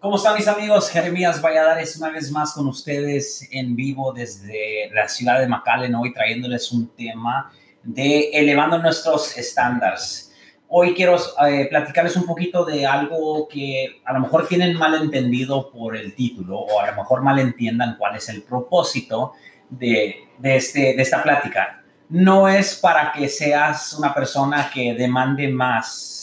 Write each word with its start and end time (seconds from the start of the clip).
¿Cómo 0.00 0.14
están 0.14 0.36
mis 0.36 0.46
amigos? 0.46 0.90
Jeremías 0.90 1.42
Valladares 1.42 1.96
una 1.96 2.10
vez 2.10 2.30
más 2.30 2.52
con 2.52 2.68
ustedes 2.68 3.48
en 3.50 3.74
vivo 3.74 4.12
desde 4.12 4.88
la 4.94 5.08
ciudad 5.08 5.40
de 5.40 5.48
McAllen, 5.48 5.92
hoy 5.96 6.12
trayéndoles 6.12 6.70
un 6.70 6.86
tema 6.94 7.50
de 7.82 8.30
elevando 8.32 8.78
nuestros 8.78 9.36
estándares. 9.36 10.32
Hoy 10.68 10.94
quiero 10.94 11.16
eh, 11.48 11.66
platicarles 11.68 12.14
un 12.14 12.26
poquito 12.26 12.64
de 12.64 12.86
algo 12.86 13.48
que 13.48 14.00
a 14.04 14.12
lo 14.12 14.20
mejor 14.20 14.46
tienen 14.46 14.76
mal 14.76 14.94
entendido 14.94 15.68
por 15.72 15.96
el 15.96 16.14
título 16.14 16.60
o 16.60 16.78
a 16.78 16.92
lo 16.92 16.96
mejor 16.96 17.22
mal 17.22 17.40
entiendan 17.40 17.96
cuál 17.98 18.14
es 18.14 18.28
el 18.28 18.42
propósito 18.44 19.32
de, 19.68 20.14
de, 20.38 20.56
este, 20.56 20.94
de 20.94 21.02
esta 21.02 21.24
plática. 21.24 21.82
No 22.08 22.46
es 22.46 22.76
para 22.76 23.10
que 23.10 23.28
seas 23.28 23.94
una 23.94 24.14
persona 24.14 24.70
que 24.72 24.94
demande 24.94 25.48
más 25.48 26.17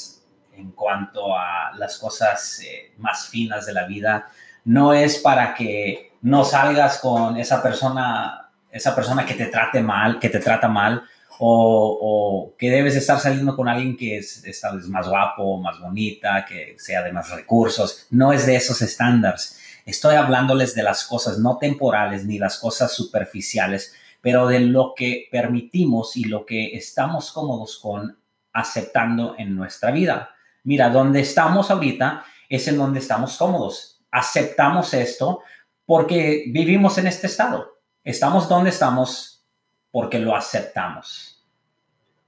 en 0.57 0.71
cuanto 0.71 1.35
a 1.37 1.71
las 1.75 1.97
cosas 1.97 2.61
eh, 2.61 2.93
más 2.97 3.27
finas 3.27 3.65
de 3.65 3.73
la 3.73 3.85
vida. 3.85 4.27
No 4.63 4.93
es 4.93 5.20
para 5.20 5.53
que 5.53 6.13
no 6.21 6.43
salgas 6.43 6.99
con 6.99 7.38
esa 7.38 7.61
persona, 7.61 8.49
esa 8.71 8.95
persona 8.95 9.25
que 9.25 9.35
te 9.35 9.45
trate 9.47 9.81
mal, 9.81 10.20
que 10.20 10.30
te 10.30 10.39
trata 10.39 10.67
mal, 10.67 11.03
o, 11.38 12.55
que 12.57 12.70
debes 12.70 12.95
estar 12.95 13.20
saliendo 13.20 13.55
con 13.55 13.67
alguien 13.67 13.97
que 13.97 14.17
es, 14.17 14.44
más 14.88 15.07
guapo, 15.07 15.57
más 15.59 15.80
bonita, 15.80 16.45
que 16.45 16.75
sea 16.77 17.03
de 17.03 17.11
más 17.11 17.30
recursos. 17.30 18.08
No 18.09 18.31
es 18.31 18.45
de 18.45 18.55
esos 18.55 18.81
estándares. 18.81 19.59
Estoy 19.85 20.16
hablándoles 20.16 20.73
de 20.73 20.83
las 20.83 21.05
cosas 21.05 21.38
no 21.38 21.58
temporales 21.58 22.25
ni 22.25 22.39
las 22.39 22.58
cosas 22.58 22.94
superficiales, 22.94 23.94
pero 24.22 24.47
de 24.47 24.61
lo 24.61 24.94
que 24.95 25.27
permitimos 25.31 26.17
y 26.17 26.23
lo 26.23 26.45
que 26.45 26.75
estamos 26.75 27.31
cómodos 27.31 27.77
con 27.77 28.17
aceptando 28.52 29.35
en 29.38 29.55
nuestra 29.55 29.91
vida 29.91 30.34
mira, 30.65 30.89
donde 30.89 31.21
estamos 31.21 31.71
ahorita 31.71 32.25
es 32.49 32.67
en 32.67 32.77
donde 32.77 32.99
estamos 32.99 33.37
cómodos. 33.37 34.01
Aceptamos 34.11 34.93
esto 34.93 35.41
porque 35.85 36.45
vivimos 36.47 36.97
en 36.97 37.07
este 37.07 37.27
estado. 37.27 37.77
Estamos 38.03 38.49
donde 38.49 38.72
estamos 38.72 39.45
porque 39.91 40.19
lo 40.19 40.35
aceptamos. 40.35 41.45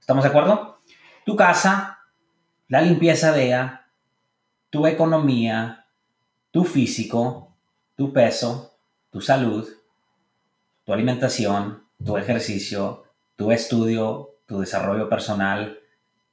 ¿Estamos 0.00 0.24
de 0.24 0.30
acuerdo? 0.30 0.80
Tu 1.26 1.36
casa, 1.36 1.98
la 2.68 2.80
limpieza 2.80 3.32
de 3.32 3.46
ella, 3.46 3.86
tu 4.70 4.86
economía, 4.86 5.86
tu 6.50 6.64
físico, 6.64 7.56
tu 7.96 8.12
peso, 8.12 8.78
tu 9.10 9.20
salud, 9.20 9.68
tu 10.84 10.92
alimentación, 10.92 11.84
tu 12.04 12.16
ejercicio, 12.16 13.04
tu 13.36 13.50
estudio, 13.52 14.36
tu 14.46 14.60
desarrollo 14.60 15.08
personal. 15.08 15.78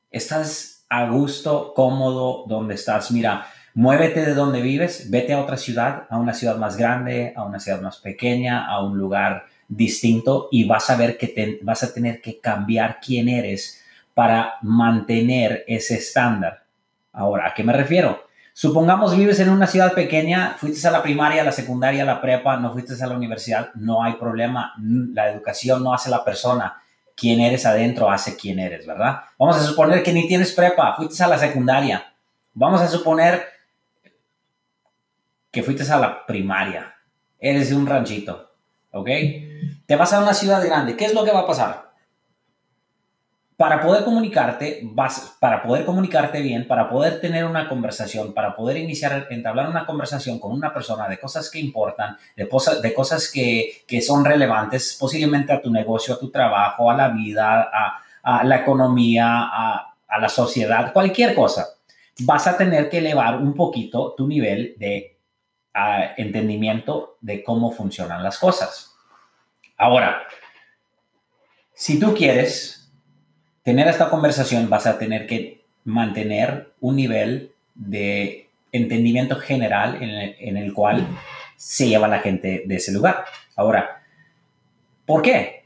Estás 0.09 0.75
a 0.89 1.08
gusto, 1.08 1.73
cómodo, 1.75 2.45
donde 2.47 2.75
estás. 2.75 3.11
Mira, 3.11 3.47
muévete 3.73 4.25
de 4.25 4.33
donde 4.33 4.61
vives, 4.61 5.09
vete 5.09 5.33
a 5.33 5.41
otra 5.41 5.58
ciudad, 5.58 6.08
a 6.09 6.17
una 6.17 6.33
ciudad 6.33 6.58
más 6.58 6.78
grande, 6.78 7.33
a 7.36 7.44
una 7.44 7.59
ciudad 7.59 7.81
más 7.81 7.97
pequeña, 7.97 8.67
a 8.67 8.83
un 8.83 8.97
lugar 8.97 9.45
distinto 9.67 10.47
y 10.52 10.66
vas 10.66 10.89
a 10.89 10.95
ver 10.95 11.17
que 11.17 11.59
vas 11.63 11.83
a 11.83 11.94
tener 11.94 12.22
que 12.22 12.39
cambiar 12.39 13.00
quién 13.03 13.30
eres 13.30 13.83
para 14.13 14.56
mantener 14.61 15.63
ese 15.67 15.95
estándar. 15.95 16.63
Ahora, 17.11 17.47
¿a 17.47 17.53
qué 17.53 17.63
me 17.63 17.73
refiero? 17.73 18.25
Supongamos 18.53 19.17
vives 19.17 19.39
en 19.41 19.50
una 19.50 19.67
ciudad 19.67 19.94
pequeña, 19.94 20.56
fuiste 20.58 20.88
a 20.88 20.91
la 20.91 21.03
primaria, 21.03 21.44
la 21.44 21.52
secundaria, 21.52 22.06
la 22.06 22.22
prepa, 22.22 22.56
no 22.56 22.72
fuiste 22.72 22.94
a 23.03 23.08
la 23.08 23.17
universidad, 23.17 23.73
no 23.75 24.02
hay 24.02 24.13
problema. 24.13 24.73
La 25.13 25.30
educación 25.30 25.83
no 25.83 25.94
hace 25.94 26.09
la 26.09 26.23
persona 26.23 26.81
quién 27.16 27.40
eres 27.40 27.66
adentro 27.66 28.10
hace 28.12 28.36
quién 28.36 28.60
eres, 28.60 28.86
¿verdad? 28.86 29.22
Vamos 29.40 29.58
a 29.58 29.64
suponer 29.64 30.04
que 30.04 30.14
ni 30.14 30.28
tienes 30.28 30.52
prepa, 30.52 30.96
fuiste 30.96 31.24
a 31.24 31.28
la 31.28 31.38
secundaria. 31.38 32.14
Vamos 32.54 32.82
a 32.82 32.88
suponer 32.88 33.46
que 35.52 35.64
fuiste 35.64 35.90
a 35.92 35.98
la 35.98 36.26
primaria. 36.26 36.96
Eres 37.40 37.70
de 37.70 37.76
un 37.76 37.88
ranchito, 37.88 38.52
¿ok? 38.92 39.10
Te 39.86 39.96
vas 39.96 40.14
a 40.14 40.22
una 40.22 40.34
ciudad 40.34 40.66
grande. 40.66 40.96
¿Qué 40.98 41.06
es 41.06 41.14
lo 41.14 41.24
que 41.24 41.32
va 41.32 41.42
a 41.42 41.48
pasar? 41.48 41.84
Para 43.58 43.82
poder 43.82 44.04
comunicarte, 44.04 44.82
vas, 44.84 45.38
para 45.40 45.64
poder 45.64 45.86
comunicarte 45.86 46.42
bien, 46.42 46.68
para 46.68 46.90
poder 46.90 47.22
tener 47.22 47.46
una 47.46 47.70
conversación, 47.70 48.34
para 48.34 48.54
poder 48.54 48.78
iniciar, 48.78 49.28
entablar 49.30 49.70
una 49.70 49.86
conversación 49.86 50.40
con 50.40 50.52
una 50.52 50.74
persona 50.74 51.08
de 51.08 51.18
cosas 51.18 51.50
que 51.50 51.60
importan, 51.60 52.18
de, 52.36 52.50
cosas, 52.50 53.32
que, 53.32 53.84
que 53.88 54.02
son 54.02 54.26
relevantes 54.26 54.98
posiblemente 55.00 55.54
a 55.54 55.62
tu 55.62 55.72
negocio, 55.72 56.16
a 56.16 56.20
tu 56.20 56.30
trabajo, 56.32 56.92
a 56.92 56.96
la 56.96 57.10
vida, 57.10 57.70
a, 58.24 58.44
la 58.44 58.58
economía, 58.58 59.26
a, 59.26 59.96
a, 60.08 60.20
la 60.20 60.30
sociedad, 60.30 60.92
cualquier 60.92 61.34
cosa, 61.34 61.68
vas 62.20 62.48
a 62.48 62.58
tener 62.58 62.90
que 62.90 62.98
elevar 62.98 63.38
un 63.38 63.54
poquito 63.54 64.16
tu 64.18 64.28
nivel 64.28 64.76
de 64.78 65.18
entendimiento 66.18 67.18
de 67.22 67.44
cómo 67.44 67.72
funcionan 67.72 68.24
las 68.24 68.38
cosas. 68.38 68.96
Ahora, 69.78 70.24
si 71.74 72.00
tú 72.00 72.14
quieres 72.14 72.84
tener 73.66 73.88
esta 73.88 74.09
conversación 74.09 74.70
vas 74.70 74.86
a 74.86 75.00
tener 75.00 75.26
que 75.26 75.66
mantener 75.84 76.72
un 76.80 76.96
nivel 76.96 77.52
de 77.74 78.48
entendimiento 78.72 79.38
general 79.38 79.98
en 80.02 80.58
el, 80.58 80.74
cual 80.74 81.08
se 81.58 81.88
lleva 81.88 82.08
la 82.08 82.20
gente 82.20 82.64
de 82.66 82.75
ese 82.75 82.92
lugar. 82.92 83.25
Ahora, 83.56 84.04
¿por 85.06 85.24
qué? 85.24 85.66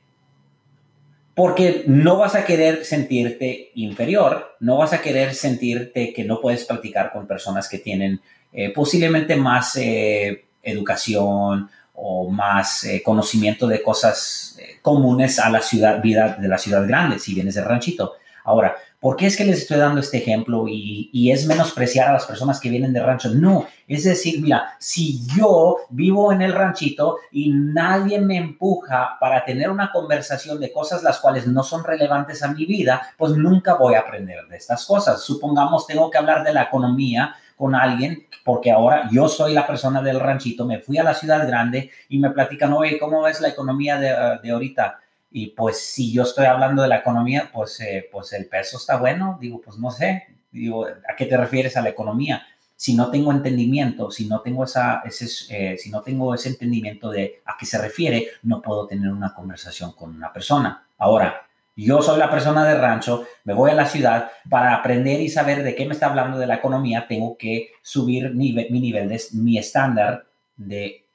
Porque 1.35 1.83
no 1.87 2.17
vas 2.17 2.35
a 2.35 2.45
querer 2.45 2.85
sentirte 2.85 3.71
inferior, 3.75 4.55
no 4.61 4.77
vas 4.77 4.93
a 4.93 5.01
querer 5.01 5.35
sentirte 5.35 6.13
que 6.13 6.23
no 6.23 6.39
puedes 6.39 6.63
practicar 6.63 7.11
con 7.11 7.27
personas 7.27 7.67
que 7.67 7.79
tienen 7.79 8.21
eh, 8.53 8.71
posiblemente 8.73 9.35
más 9.35 9.75
eh, 9.75 10.45
educación 10.63 11.69
o 12.01 12.29
más 12.29 12.83
eh, 12.85 13.03
conocimiento 13.03 13.67
de 13.67 13.83
cosas 13.83 14.57
eh, 14.59 14.79
comunes 14.81 15.39
a 15.39 15.49
la 15.49 15.61
ciudad, 15.61 16.01
vida 16.01 16.37
de 16.39 16.47
la 16.47 16.57
ciudad 16.57 16.87
grande, 16.87 17.19
si 17.19 17.33
vienes 17.33 17.55
del 17.55 17.65
ranchito. 17.65 18.13
Ahora, 18.45 18.75
¿por 18.99 19.15
qué 19.15 19.27
es 19.27 19.35
que 19.35 19.43
les 19.43 19.59
estoy 19.59 19.77
dando 19.77 19.99
este 19.99 20.17
ejemplo 20.17 20.65
y, 20.67 21.09
y, 21.11 21.31
es 21.31 21.45
menospreciar 21.45 22.09
a 22.09 22.13
las 22.13 22.25
personas 22.25 22.59
que 22.59 22.69
vienen 22.69 22.93
de 22.93 23.03
rancho? 23.03 23.29
No, 23.29 23.67
es 23.85 24.05
decir, 24.05 24.41
mira, 24.41 24.75
si 24.79 25.19
yo 25.35 25.77
vivo 25.89 26.31
en 26.31 26.41
el 26.41 26.53
ranchito 26.53 27.17
y 27.31 27.51
nadie 27.51 28.19
me 28.19 28.37
empuja 28.37 29.17
para 29.19 29.43
tener 29.43 29.69
una 29.69 29.91
conversación 29.91 30.59
de 30.59 30.71
cosas 30.71 31.03
las 31.03 31.19
cuales 31.19 31.47
no 31.47 31.63
son 31.63 31.83
relevantes 31.83 32.41
a 32.41 32.47
mi 32.47 32.65
vida, 32.65 33.13
pues 33.17 33.33
nunca 33.33 33.75
voy 33.75 33.95
a 33.95 33.99
aprender 33.99 34.47
de 34.47 34.57
estas 34.57 34.85
cosas. 34.85 35.21
Supongamos, 35.21 35.85
tengo 35.85 36.09
que 36.09 36.17
hablar 36.17 36.43
de 36.43 36.53
la 36.53 36.63
economía 36.63 37.35
con 37.59 37.75
alguien, 37.75 38.25
porque 38.45 38.71
ahora 38.71 39.09
yo 39.11 39.27
soy 39.27 39.53
la 39.53 39.67
persona 39.67 40.01
del 40.01 40.21
ranchito, 40.21 40.65
me 40.65 40.79
fui 40.79 40.97
a 40.97 41.03
la 41.03 41.13
ciudad 41.13 41.45
grande 41.45 41.91
y 42.07 42.17
me 42.17 42.29
platican, 42.31 42.71
oye, 42.71 42.97
¿cómo 42.97 43.21
ves 43.21 43.41
la 43.41 43.49
economía 43.49 43.97
de, 43.99 44.39
de 44.41 44.51
ahorita? 44.51 44.97
Y 45.29 45.47
pues 45.47 45.77
si 45.77 46.13
yo 46.13 46.23
estoy 46.23 46.45
hablando 46.45 46.81
de 46.81 46.87
la 46.87 46.99
economía, 46.99 47.49
pues, 47.53 47.81
eh, 47.81 48.07
pues 48.09 48.31
el 48.31 48.47
peso 48.47 48.77
está 48.77 48.95
bueno, 48.95 49.37
digo, 49.41 49.59
pues 49.59 49.77
no 49.77 49.91
sé, 49.91 50.37
digo, 50.49 50.85
¿a 50.87 51.15
qué 51.17 51.25
te 51.25 51.35
refieres 51.35 51.75
a 51.75 51.81
la 51.81 51.89
economía? 51.89 52.47
Si 52.77 52.95
no 52.95 53.11
tengo 53.11 53.29
entendimiento, 53.33 54.09
si 54.09 54.29
no 54.29 54.39
tengo, 54.39 54.63
esa, 54.63 55.01
ese, 55.03 55.25
eh, 55.49 55.77
si 55.77 55.91
no 55.91 56.01
tengo 56.01 56.33
ese 56.33 56.47
entendimiento 56.47 57.09
de 57.09 57.41
a 57.43 57.57
qué 57.59 57.65
se 57.65 57.77
refiere, 57.77 58.25
no 58.43 58.61
puedo 58.61 58.87
tener 58.87 59.11
una 59.11 59.33
conversación 59.33 59.91
con 59.91 60.15
una 60.15 60.31
persona. 60.31 60.87
Ahora, 60.97 61.48
yo 61.85 62.01
soy 62.01 62.19
la 62.19 62.29
persona 62.29 62.65
de 62.65 62.77
rancho, 62.77 63.25
me 63.45 63.53
voy 63.53 63.71
a 63.71 63.75
la 63.75 63.85
ciudad 63.85 64.31
para 64.49 64.75
aprender 64.75 65.21
y 65.21 65.29
saber 65.29 65.63
de 65.63 65.75
qué 65.75 65.85
me 65.85 65.93
está 65.93 66.07
hablando 66.07 66.37
de 66.37 66.47
la 66.47 66.55
economía, 66.55 67.07
tengo 67.07 67.37
que 67.37 67.71
subir 67.81 68.33
mi, 68.33 68.51
nivel, 68.51 69.07
de, 69.07 69.21
mi 69.33 69.57
estándar 69.57 70.25
de 70.57 71.05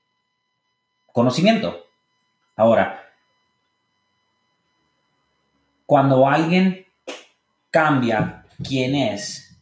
conocimiento. 1.13 1.85
Ahora, 2.57 3.11
cuando 5.85 6.27
alguien 6.27 6.87
cambia 7.71 8.47
quién 8.67 8.95
es 8.95 9.59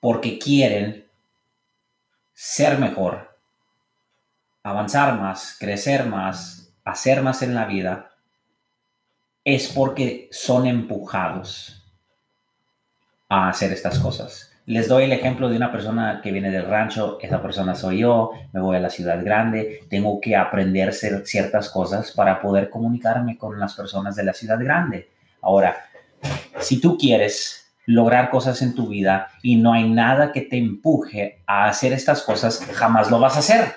porque 0.00 0.38
quieren 0.38 1.08
ser 2.32 2.78
mejor, 2.78 3.38
avanzar 4.64 5.20
más, 5.20 5.56
crecer 5.58 6.06
más, 6.06 6.74
hacer 6.84 7.22
más 7.22 7.42
en 7.42 7.54
la 7.54 7.66
vida, 7.66 8.13
es 9.44 9.68
porque 9.68 10.28
son 10.32 10.66
empujados 10.66 11.84
a 13.28 13.48
hacer 13.48 13.72
estas 13.72 13.98
cosas. 13.98 14.50
Les 14.66 14.88
doy 14.88 15.04
el 15.04 15.12
ejemplo 15.12 15.50
de 15.50 15.56
una 15.56 15.70
persona 15.70 16.20
que 16.22 16.32
viene 16.32 16.50
del 16.50 16.66
rancho, 16.66 17.18
esa 17.20 17.42
persona 17.42 17.74
soy 17.74 17.98
yo, 17.98 18.30
me 18.52 18.60
voy 18.60 18.76
a 18.76 18.80
la 18.80 18.88
ciudad 18.88 19.22
grande, 19.22 19.84
tengo 19.90 20.18
que 20.22 20.36
aprender 20.36 20.94
ciertas 20.94 21.68
cosas 21.68 22.12
para 22.12 22.40
poder 22.40 22.70
comunicarme 22.70 23.36
con 23.36 23.60
las 23.60 23.74
personas 23.74 24.16
de 24.16 24.24
la 24.24 24.32
ciudad 24.32 24.58
grande. 24.58 25.10
Ahora, 25.42 25.76
si 26.60 26.80
tú 26.80 26.96
quieres 26.96 27.74
lograr 27.84 28.30
cosas 28.30 28.62
en 28.62 28.74
tu 28.74 28.88
vida 28.88 29.28
y 29.42 29.56
no 29.56 29.74
hay 29.74 29.90
nada 29.90 30.32
que 30.32 30.40
te 30.40 30.56
empuje 30.56 31.42
a 31.46 31.66
hacer 31.66 31.92
estas 31.92 32.22
cosas, 32.22 32.64
jamás 32.72 33.10
lo 33.10 33.20
vas 33.20 33.36
a 33.36 33.40
hacer. 33.40 33.74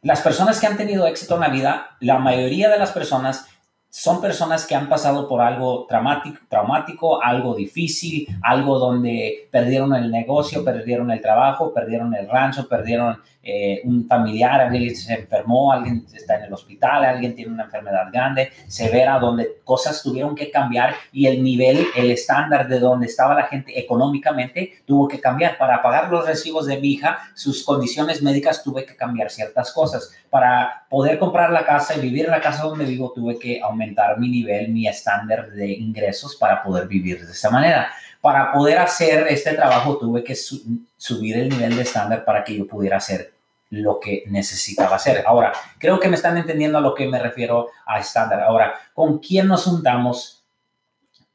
Las 0.00 0.22
personas 0.22 0.58
que 0.58 0.66
han 0.66 0.78
tenido 0.78 1.06
éxito 1.06 1.34
en 1.34 1.42
la 1.42 1.50
vida, 1.50 1.98
la 2.00 2.18
mayoría 2.18 2.70
de 2.70 2.78
las 2.78 2.92
personas 2.92 3.46
son 3.90 4.20
personas 4.20 4.66
que 4.66 4.76
han 4.76 4.88
pasado 4.88 5.26
por 5.26 5.40
algo 5.40 5.84
traumático, 5.88 6.38
traumático, 6.48 7.20
algo 7.20 7.56
difícil, 7.56 8.28
algo 8.40 8.78
donde 8.78 9.48
perdieron 9.50 9.92
el 9.96 10.12
negocio, 10.12 10.64
perdieron 10.64 11.10
el 11.10 11.20
trabajo, 11.20 11.74
perdieron 11.74 12.14
el 12.14 12.28
rancho, 12.28 12.68
perdieron 12.68 13.18
eh, 13.42 13.80
un 13.84 14.06
familiar, 14.06 14.60
alguien 14.60 14.94
se 14.94 15.14
enfermó, 15.14 15.72
alguien 15.72 16.06
está 16.14 16.36
en 16.36 16.44
el 16.44 16.52
hospital, 16.52 17.04
alguien 17.04 17.34
tiene 17.34 17.52
una 17.52 17.64
enfermedad 17.64 18.12
grande, 18.12 18.50
severa, 18.68 19.18
donde 19.18 19.56
cosas 19.64 20.02
tuvieron 20.04 20.36
que 20.36 20.52
cambiar 20.52 20.94
y 21.10 21.26
el 21.26 21.42
nivel, 21.42 21.84
el 21.96 22.12
estándar 22.12 22.68
de 22.68 22.78
donde 22.78 23.06
estaba 23.06 23.34
la 23.34 23.48
gente 23.48 23.76
económicamente 23.76 24.74
tuvo 24.86 25.08
que 25.08 25.20
cambiar. 25.20 25.58
Para 25.58 25.82
pagar 25.82 26.10
los 26.10 26.26
recibos 26.26 26.66
de 26.66 26.78
mi 26.78 26.92
hija, 26.92 27.18
sus 27.34 27.64
condiciones 27.64 28.22
médicas 28.22 28.62
tuve 28.62 28.84
que 28.84 28.94
cambiar 28.94 29.30
ciertas 29.30 29.72
cosas. 29.72 30.12
Para 30.30 30.86
poder 30.88 31.18
comprar 31.18 31.50
la 31.50 31.64
casa 31.64 31.96
y 31.96 32.00
vivir 32.00 32.26
en 32.26 32.30
la 32.30 32.40
casa 32.40 32.62
donde 32.62 32.84
vivo, 32.84 33.10
tuve 33.12 33.36
que 33.36 33.60
aumentar 33.60 33.79
mi 34.18 34.28
nivel, 34.28 34.68
mi 34.68 34.86
estándar 34.86 35.50
de 35.50 35.72
ingresos 35.72 36.36
para 36.36 36.62
poder 36.62 36.86
vivir 36.86 37.24
de 37.24 37.32
esta 37.32 37.50
manera. 37.50 37.90
Para 38.20 38.52
poder 38.52 38.78
hacer 38.78 39.26
este 39.28 39.54
trabajo 39.54 39.98
tuve 39.98 40.22
que 40.22 40.34
subir 40.34 41.36
el 41.36 41.48
nivel 41.48 41.76
de 41.76 41.82
estándar 41.82 42.24
para 42.24 42.44
que 42.44 42.56
yo 42.56 42.66
pudiera 42.66 42.98
hacer 42.98 43.32
lo 43.70 44.00
que 44.00 44.24
necesitaba 44.26 44.96
hacer. 44.96 45.24
Ahora, 45.26 45.52
creo 45.78 45.98
que 46.00 46.08
me 46.08 46.16
están 46.16 46.36
entendiendo 46.36 46.78
a 46.78 46.80
lo 46.80 46.94
que 46.94 47.08
me 47.08 47.18
refiero 47.18 47.68
a 47.86 48.00
estándar. 48.00 48.42
Ahora, 48.42 48.74
¿con 48.92 49.20
quién 49.20 49.46
nos 49.46 49.64
juntamos? 49.64 50.44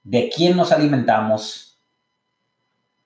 ¿De 0.03 0.29
quién 0.29 0.55
nos 0.55 0.71
alimentamos? 0.71 1.79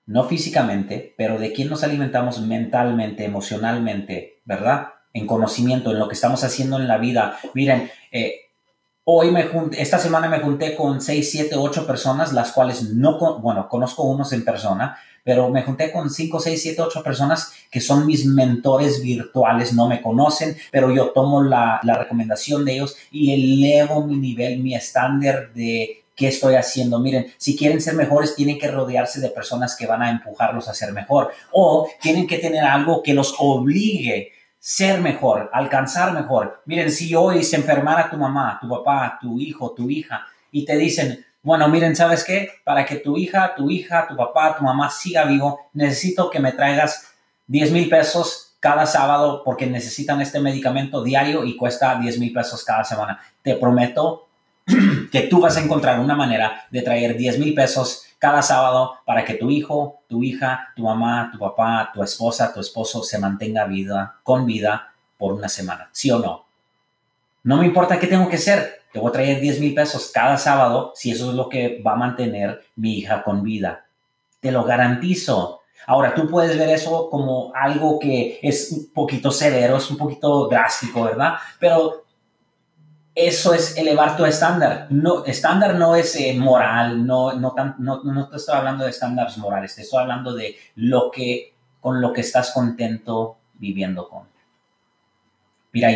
No 0.04 0.24
físicamente, 0.24 1.14
pero 1.16 1.38
de 1.38 1.52
quién 1.52 1.70
nos 1.70 1.84
alimentamos 1.84 2.40
mentalmente, 2.40 3.24
emocionalmente, 3.24 4.40
¿verdad? 4.44 4.88
En 5.12 5.26
conocimiento, 5.26 5.92
en 5.92 6.00
lo 6.00 6.08
que 6.08 6.14
estamos 6.14 6.42
haciendo 6.42 6.76
en 6.78 6.88
la 6.88 6.98
vida. 6.98 7.38
Miren, 7.54 7.90
eh, 8.10 8.49
Hoy 9.04 9.30
me 9.30 9.44
junté, 9.44 9.80
esta 9.80 9.98
semana 9.98 10.28
me 10.28 10.40
junté 10.40 10.76
con 10.76 11.00
6, 11.00 11.30
7, 11.30 11.56
8 11.56 11.86
personas, 11.86 12.34
las 12.34 12.52
cuales 12.52 12.82
no, 12.82 13.38
bueno, 13.38 13.66
conozco 13.68 14.02
unos 14.02 14.32
en 14.34 14.44
persona, 14.44 14.98
pero 15.24 15.48
me 15.48 15.62
junté 15.62 15.90
con 15.90 16.10
5, 16.10 16.38
6, 16.38 16.62
7, 16.62 16.82
8 16.82 17.02
personas 17.02 17.52
que 17.70 17.80
son 17.80 18.06
mis 18.06 18.26
mentores 18.26 19.02
virtuales, 19.02 19.72
no 19.72 19.88
me 19.88 20.02
conocen, 20.02 20.54
pero 20.70 20.94
yo 20.94 21.10
tomo 21.10 21.42
la, 21.42 21.80
la 21.82 21.96
recomendación 21.96 22.64
de 22.64 22.74
ellos 22.74 22.96
y 23.10 23.32
elevo 23.32 24.06
mi 24.06 24.18
nivel, 24.18 24.58
mi 24.58 24.74
estándar 24.74 25.50
de 25.54 26.04
qué 26.14 26.28
estoy 26.28 26.56
haciendo. 26.56 26.98
Miren, 26.98 27.32
si 27.38 27.56
quieren 27.56 27.80
ser 27.80 27.94
mejores, 27.94 28.34
tienen 28.34 28.58
que 28.58 28.68
rodearse 28.68 29.20
de 29.20 29.30
personas 29.30 29.76
que 29.76 29.86
van 29.86 30.02
a 30.02 30.10
empujarlos 30.10 30.68
a 30.68 30.74
ser 30.74 30.92
mejor 30.92 31.30
o 31.52 31.88
tienen 32.02 32.26
que 32.26 32.36
tener 32.36 32.64
algo 32.64 33.02
que 33.02 33.14
los 33.14 33.34
obligue 33.38 34.32
ser 34.60 35.00
mejor, 35.00 35.50
alcanzar 35.52 36.12
mejor. 36.12 36.62
Miren, 36.66 36.92
si 36.92 37.14
hoy 37.14 37.42
se 37.42 37.56
enfermara 37.56 38.10
tu 38.10 38.16
mamá, 38.18 38.58
tu 38.60 38.68
papá, 38.68 39.18
tu 39.20 39.40
hijo, 39.40 39.72
tu 39.72 39.88
hija, 39.88 40.26
y 40.52 40.66
te 40.66 40.76
dicen, 40.76 41.24
bueno, 41.42 41.66
miren, 41.68 41.96
¿sabes 41.96 42.22
qué? 42.22 42.50
Para 42.62 42.84
que 42.84 42.96
tu 42.96 43.16
hija, 43.16 43.54
tu 43.56 43.70
hija, 43.70 44.06
tu 44.06 44.14
papá, 44.14 44.56
tu 44.56 44.62
mamá 44.62 44.90
siga 44.90 45.24
vivo, 45.24 45.70
necesito 45.72 46.28
que 46.28 46.38
me 46.38 46.52
traigas 46.52 47.14
10 47.46 47.72
mil 47.72 47.88
pesos 47.88 48.56
cada 48.60 48.84
sábado 48.84 49.42
porque 49.42 49.66
necesitan 49.66 50.20
este 50.20 50.38
medicamento 50.38 51.02
diario 51.02 51.44
y 51.44 51.56
cuesta 51.56 51.98
10 51.98 52.18
mil 52.18 52.32
pesos 52.32 52.62
cada 52.62 52.84
semana. 52.84 53.18
Te 53.42 53.54
prometo 53.54 54.28
que 55.10 55.22
tú 55.22 55.40
vas 55.40 55.56
a 55.56 55.62
encontrar 55.62 55.98
una 55.98 56.14
manera 56.14 56.66
de 56.70 56.82
traer 56.82 57.16
10 57.16 57.38
mil 57.38 57.54
pesos 57.54 58.04
cada 58.20 58.42
sábado 58.42 58.98
para 59.06 59.24
que 59.24 59.34
tu 59.34 59.50
hijo, 59.50 60.02
tu 60.06 60.22
hija, 60.22 60.68
tu 60.76 60.84
mamá, 60.84 61.30
tu 61.32 61.38
papá, 61.38 61.90
tu 61.92 62.02
esposa, 62.02 62.52
tu 62.52 62.60
esposo 62.60 63.02
se 63.02 63.18
mantenga 63.18 63.64
vida, 63.64 64.20
con 64.22 64.44
vida 64.44 64.92
por 65.18 65.32
una 65.32 65.48
semana. 65.48 65.88
¿Sí 65.90 66.10
o 66.10 66.18
no? 66.18 66.44
No 67.42 67.56
me 67.56 67.66
importa 67.66 67.98
qué 67.98 68.06
tengo 68.06 68.28
que 68.28 68.36
hacer. 68.36 68.82
Te 68.92 68.98
voy 68.98 69.08
a 69.08 69.12
traer 69.12 69.40
10 69.40 69.60
mil 69.60 69.74
pesos 69.74 70.10
cada 70.12 70.36
sábado 70.36 70.92
si 70.94 71.10
eso 71.10 71.30
es 71.30 71.34
lo 71.34 71.48
que 71.48 71.82
va 71.84 71.92
a 71.92 71.96
mantener 71.96 72.60
mi 72.76 72.98
hija 72.98 73.22
con 73.22 73.42
vida. 73.42 73.86
Te 74.40 74.52
lo 74.52 74.64
garantizo. 74.64 75.62
Ahora, 75.86 76.14
tú 76.14 76.28
puedes 76.28 76.58
ver 76.58 76.68
eso 76.68 77.08
como 77.08 77.52
algo 77.54 77.98
que 77.98 78.38
es 78.42 78.70
un 78.70 78.92
poquito 78.92 79.30
severo, 79.30 79.78
es 79.78 79.90
un 79.90 79.96
poquito 79.96 80.46
drástico, 80.46 81.04
¿verdad? 81.04 81.36
Pero 81.58 82.04
eso 83.26 83.54
es 83.54 83.76
elevar 83.76 84.16
tu 84.16 84.24
estándar. 84.24 84.86
No, 84.90 85.24
estándar 85.24 85.74
no 85.74 85.94
es 85.94 86.14
eh, 86.16 86.34
moral, 86.34 87.06
no, 87.06 87.32
no, 87.34 87.54
no, 87.78 88.02
no, 88.02 88.28
te 88.28 88.36
estoy 88.36 88.56
hablando 88.56 88.84
de 88.84 88.90
estándares 88.90 89.38
morales, 89.38 89.74
te 89.74 89.82
estoy 89.82 90.00
hablando 90.00 90.34
de 90.34 90.56
lo 90.76 91.10
que, 91.10 91.54
con 91.80 92.00
lo 92.00 92.12
que 92.12 92.20
estás 92.22 92.52
contento 92.52 93.36
viviendo 93.54 94.08
con. 94.08 94.30
Mira, 95.72 95.90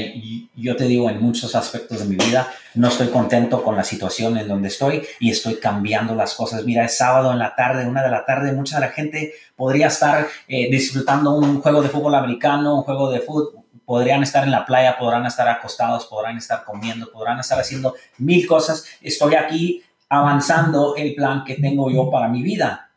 yo 0.54 0.76
te 0.76 0.84
digo, 0.84 1.10
en 1.10 1.20
muchos 1.20 1.56
aspectos 1.56 1.98
de 1.98 2.04
mi 2.04 2.14
vida, 2.14 2.48
no 2.74 2.88
estoy 2.88 3.08
contento 3.08 3.64
con 3.64 3.74
la 3.74 3.82
situación 3.82 4.38
en 4.38 4.46
donde 4.46 4.68
estoy 4.68 5.02
y 5.18 5.32
estoy 5.32 5.56
cambiando 5.56 6.14
las 6.14 6.34
cosas. 6.34 6.64
Mira, 6.64 6.84
es 6.84 6.96
sábado 6.96 7.32
en 7.32 7.40
la 7.40 7.56
tarde, 7.56 7.84
una 7.84 8.04
de 8.04 8.10
la 8.10 8.24
tarde, 8.24 8.52
mucha 8.52 8.76
de 8.76 8.86
la 8.86 8.92
gente 8.92 9.34
podría 9.56 9.88
estar 9.88 10.28
eh, 10.46 10.70
disfrutando 10.70 11.34
un 11.34 11.60
juego 11.60 11.82
de 11.82 11.88
fútbol 11.88 12.14
americano, 12.14 12.76
un 12.76 12.82
juego 12.82 13.10
de 13.10 13.18
fútbol, 13.18 13.63
podrían 13.84 14.22
estar 14.22 14.44
en 14.44 14.50
la 14.50 14.64
playa, 14.64 14.98
podrán 14.98 15.26
estar 15.26 15.48
acostados, 15.48 16.06
podrán 16.06 16.36
estar 16.36 16.64
comiendo, 16.64 17.10
podrán 17.10 17.40
estar 17.40 17.58
haciendo 17.58 17.94
mil 18.18 18.46
cosas. 18.46 18.84
Estoy 19.00 19.34
aquí 19.34 19.82
avanzando 20.08 20.96
el 20.96 21.14
plan 21.14 21.44
que 21.44 21.56
tengo 21.56 21.90
yo 21.90 22.10
para 22.10 22.28
mi 22.28 22.42
vida. 22.42 22.90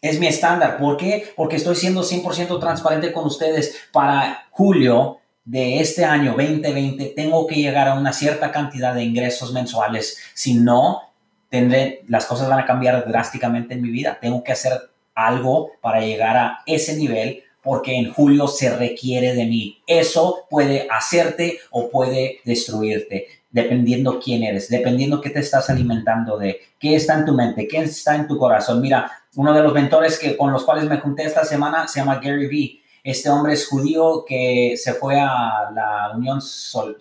Es 0.00 0.18
mi 0.18 0.26
estándar. 0.26 0.78
¿Por 0.78 0.96
qué? 0.96 1.32
Porque 1.36 1.56
estoy 1.56 1.76
siendo 1.76 2.02
100% 2.02 2.58
transparente 2.58 3.12
con 3.12 3.26
ustedes. 3.26 3.76
Para 3.92 4.46
julio 4.50 5.18
de 5.44 5.80
este 5.80 6.04
año 6.04 6.34
2020 6.36 7.12
tengo 7.16 7.46
que 7.46 7.56
llegar 7.56 7.88
a 7.88 7.94
una 7.94 8.12
cierta 8.12 8.50
cantidad 8.52 8.94
de 8.94 9.04
ingresos 9.04 9.52
mensuales. 9.52 10.18
Si 10.34 10.54
no, 10.54 11.02
tendré, 11.48 12.04
las 12.08 12.26
cosas 12.26 12.48
van 12.48 12.60
a 12.60 12.64
cambiar 12.64 13.06
drásticamente 13.06 13.74
en 13.74 13.82
mi 13.82 13.90
vida. 13.90 14.18
Tengo 14.20 14.42
que 14.42 14.52
hacer 14.52 14.90
algo 15.14 15.72
para 15.80 16.00
llegar 16.00 16.36
a 16.36 16.60
ese 16.66 16.96
nivel 16.96 17.42
porque 17.62 17.94
en 17.96 18.12
julio 18.12 18.46
se 18.48 18.74
requiere 18.76 19.34
de 19.34 19.46
mí. 19.46 19.78
Eso 19.86 20.46
puede 20.48 20.86
hacerte 20.90 21.58
o 21.70 21.90
puede 21.90 22.40
destruirte, 22.44 23.26
dependiendo 23.50 24.18
quién 24.20 24.42
eres, 24.42 24.68
dependiendo 24.68 25.20
qué 25.20 25.30
te 25.30 25.40
estás 25.40 25.68
alimentando 25.70 26.38
de, 26.38 26.60
qué 26.78 26.96
está 26.96 27.18
en 27.18 27.26
tu 27.26 27.34
mente, 27.34 27.68
qué 27.68 27.78
está 27.78 28.16
en 28.16 28.26
tu 28.26 28.38
corazón. 28.38 28.80
Mira, 28.80 29.10
uno 29.36 29.52
de 29.52 29.62
los 29.62 29.74
mentores 29.74 30.18
que, 30.18 30.36
con 30.36 30.52
los 30.52 30.64
cuales 30.64 30.84
me 30.84 30.98
junté 30.98 31.24
esta 31.24 31.44
semana 31.44 31.86
se 31.86 32.00
llama 32.00 32.20
Gary 32.22 32.46
Vee. 32.46 32.80
Este 33.02 33.30
hombre 33.30 33.54
es 33.54 33.66
judío 33.66 34.24
que 34.26 34.74
se 34.76 34.94
fue 34.94 35.18
a 35.18 35.70
la 35.74 36.12
Unión 36.14 36.40
Sol, 36.40 36.96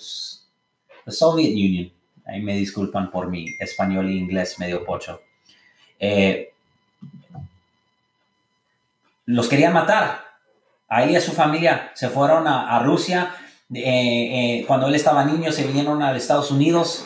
Soviet 1.07 1.51
Union. 1.51 1.91
Ahí 2.25 2.41
me 2.41 2.55
disculpan 2.55 3.09
por 3.09 3.29
mi 3.29 3.47
español 3.59 4.07
e 4.07 4.13
inglés 4.13 4.59
medio 4.59 4.85
pocho. 4.85 5.21
Eh, 5.99 6.53
los 9.25 9.47
querían 9.47 9.73
matar 9.73 10.28
a 10.89 11.03
él 11.03 11.11
y 11.11 11.15
a 11.15 11.21
su 11.21 11.31
familia 11.31 11.91
se 11.93 12.09
fueron 12.09 12.47
a, 12.47 12.79
Rusia. 12.79 13.35
Eh, 13.73 13.81
eh, 13.83 14.65
cuando 14.67 14.87
él 14.87 14.95
estaba 14.95 15.23
niño 15.23 15.51
se 15.51 15.65
vinieron 15.65 16.01
a 16.01 16.15
Estados 16.17 16.49
Unidos. 16.49 17.05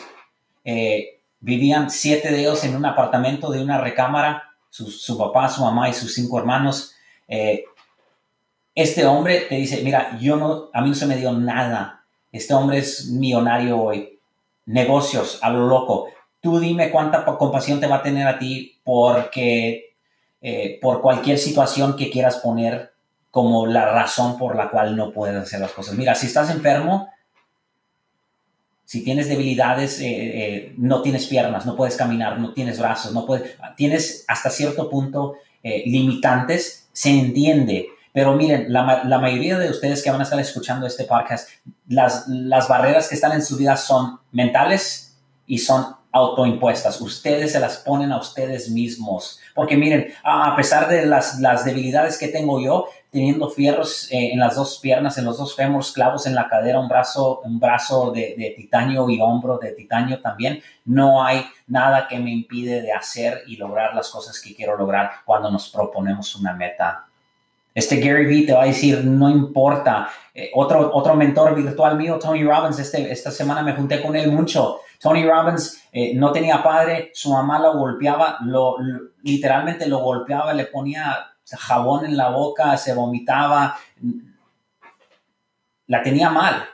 Eh, 0.64 1.20
vivían 1.40 1.90
siete 1.90 2.32
de 2.32 2.40
ellos 2.40 2.64
en 2.64 2.74
un 2.74 2.86
apartamento 2.86 3.50
de 3.50 3.62
una 3.62 3.78
recámara. 3.78 4.50
Su, 4.70 5.16
papá, 5.16 5.48
su 5.48 5.62
mamá 5.62 5.88
y 5.88 5.92
sus 5.92 6.14
cinco 6.14 6.38
hermanos. 6.38 6.96
este 8.74 9.06
hombre 9.06 9.42
te 9.42 9.54
dice, 9.54 9.82
mira, 9.84 10.18
yo 10.18 10.36
no, 10.36 10.70
a 10.72 10.80
mí 10.80 10.88
no 10.88 10.94
se 10.96 11.06
me 11.06 11.16
dio 11.16 11.32
nada. 11.32 12.04
Este 12.32 12.54
hombre 12.54 12.78
es 12.78 13.06
millonario 13.10 13.80
hoy. 13.80 14.18
Negocios 14.66 15.38
a 15.42 15.50
lo 15.50 15.68
loco. 15.68 16.08
Tú 16.40 16.58
dime 16.58 16.90
cuánta 16.90 17.24
compasión 17.24 17.78
te 17.78 17.86
va 17.86 17.96
a 17.96 18.02
tener 18.02 18.26
a 18.26 18.38
ti 18.38 18.80
porque 18.82 19.94
por 20.80 21.00
cualquier 21.00 21.38
situación 21.38 21.94
que 21.96 22.10
quieras 22.10 22.38
poner 22.38 22.93
como 23.34 23.66
la 23.66 23.90
razón 23.90 24.38
por 24.38 24.54
la 24.54 24.70
cual 24.70 24.94
no 24.94 25.10
puedes 25.10 25.34
hacer 25.34 25.58
las 25.58 25.72
cosas. 25.72 25.96
Mira, 25.96 26.14
si 26.14 26.28
estás 26.28 26.50
enfermo, 26.50 27.08
si 28.84 29.02
tienes 29.02 29.28
debilidades, 29.28 29.98
eh, 29.98 30.04
eh, 30.06 30.74
no 30.78 31.02
tienes 31.02 31.26
piernas, 31.26 31.66
no 31.66 31.74
puedes 31.74 31.96
caminar, 31.96 32.38
no 32.38 32.54
tienes 32.54 32.78
brazos, 32.78 33.12
no 33.12 33.26
puedes, 33.26 33.56
tienes 33.76 34.24
hasta 34.28 34.50
cierto 34.50 34.88
punto 34.88 35.34
eh, 35.64 35.82
limitantes, 35.84 36.86
se 36.92 37.10
entiende. 37.10 37.88
Pero 38.12 38.34
miren, 38.34 38.72
la, 38.72 39.02
la, 39.02 39.18
mayoría 39.18 39.58
de 39.58 39.68
ustedes 39.68 40.00
que 40.00 40.12
van 40.12 40.20
a 40.20 40.22
estar 40.22 40.38
escuchando 40.38 40.86
este 40.86 41.02
podcast, 41.02 41.48
las, 41.88 42.28
las 42.28 42.68
barreras 42.68 43.08
que 43.08 43.16
están 43.16 43.32
en 43.32 43.42
su 43.42 43.56
vida 43.56 43.76
son 43.76 44.20
mentales 44.30 45.18
y 45.44 45.58
son 45.58 45.86
autoimpuestas. 46.12 47.00
Ustedes 47.00 47.50
se 47.50 47.58
las 47.58 47.78
ponen 47.78 48.12
a 48.12 48.18
ustedes 48.18 48.70
mismos. 48.70 49.40
Porque 49.56 49.76
miren, 49.76 50.14
a 50.22 50.54
pesar 50.54 50.88
de 50.88 51.04
las, 51.04 51.40
las 51.40 51.64
debilidades 51.64 52.16
que 52.16 52.28
tengo 52.28 52.60
yo, 52.60 52.86
teniendo 53.14 53.48
fierros 53.48 54.10
eh, 54.10 54.32
en 54.32 54.40
las 54.40 54.56
dos 54.56 54.80
piernas, 54.82 55.16
en 55.18 55.24
los 55.24 55.38
dos 55.38 55.54
fémurs, 55.54 55.92
clavos 55.92 56.26
en 56.26 56.34
la 56.34 56.48
cadera, 56.48 56.80
un 56.80 56.88
brazo, 56.88 57.40
un 57.44 57.60
brazo 57.60 58.10
de, 58.10 58.54
titanio 58.56 59.08
y 59.08 59.20
hombro 59.20 59.56
de 59.56 59.70
titanio 59.70 60.20
también, 60.20 60.60
no 60.84 61.24
hay 61.24 61.46
nada 61.68 62.08
que 62.08 62.18
me 62.18 62.32
impide 62.32 62.82
de 62.82 62.92
hacer 62.92 63.44
y 63.46 63.56
lograr 63.56 63.94
las 63.94 64.10
cosas 64.10 64.40
que 64.40 64.52
quiero 64.52 64.76
lograr 64.76 65.12
cuando 65.24 65.48
nos 65.48 65.70
proponemos 65.70 66.34
una 66.34 66.54
meta. 66.54 67.06
Este 67.72 68.00
Gary 68.00 68.26
Vee 68.26 68.46
te 68.46 68.52
va 68.52 68.64
a 68.64 68.66
decir, 68.66 69.04
no 69.04 69.30
importa. 69.30 70.08
Eh, 70.34 70.50
otro, 70.54 70.90
otro 70.92 71.14
mentor 71.14 71.54
virtual 71.54 71.96
mío, 71.96 72.18
Tony 72.20 72.42
Robbins, 72.42 72.80
este, 72.80 73.12
esta 73.12 73.30
semana 73.30 73.62
me 73.62 73.74
junté 73.74 74.02
con 74.02 74.16
él 74.16 74.32
mucho. 74.32 74.80
Tony 75.00 75.24
Robbins 75.24 75.84
eh, 75.92 76.14
no 76.16 76.32
tenía 76.32 76.62
padre, 76.64 77.12
su 77.14 77.30
mamá 77.32 77.60
lo 77.60 77.78
golpeaba, 77.78 78.38
lo, 78.44 78.76
literalmente 79.22 79.86
lo 79.86 79.98
golpeaba, 79.98 80.52
le 80.52 80.64
ponía 80.64 81.33
jabón 81.46 82.06
en 82.06 82.16
la 82.16 82.30
boca, 82.30 82.76
se 82.76 82.94
vomitaba, 82.94 83.78
la 85.86 86.02
tenía 86.02 86.30
mal. 86.30 86.64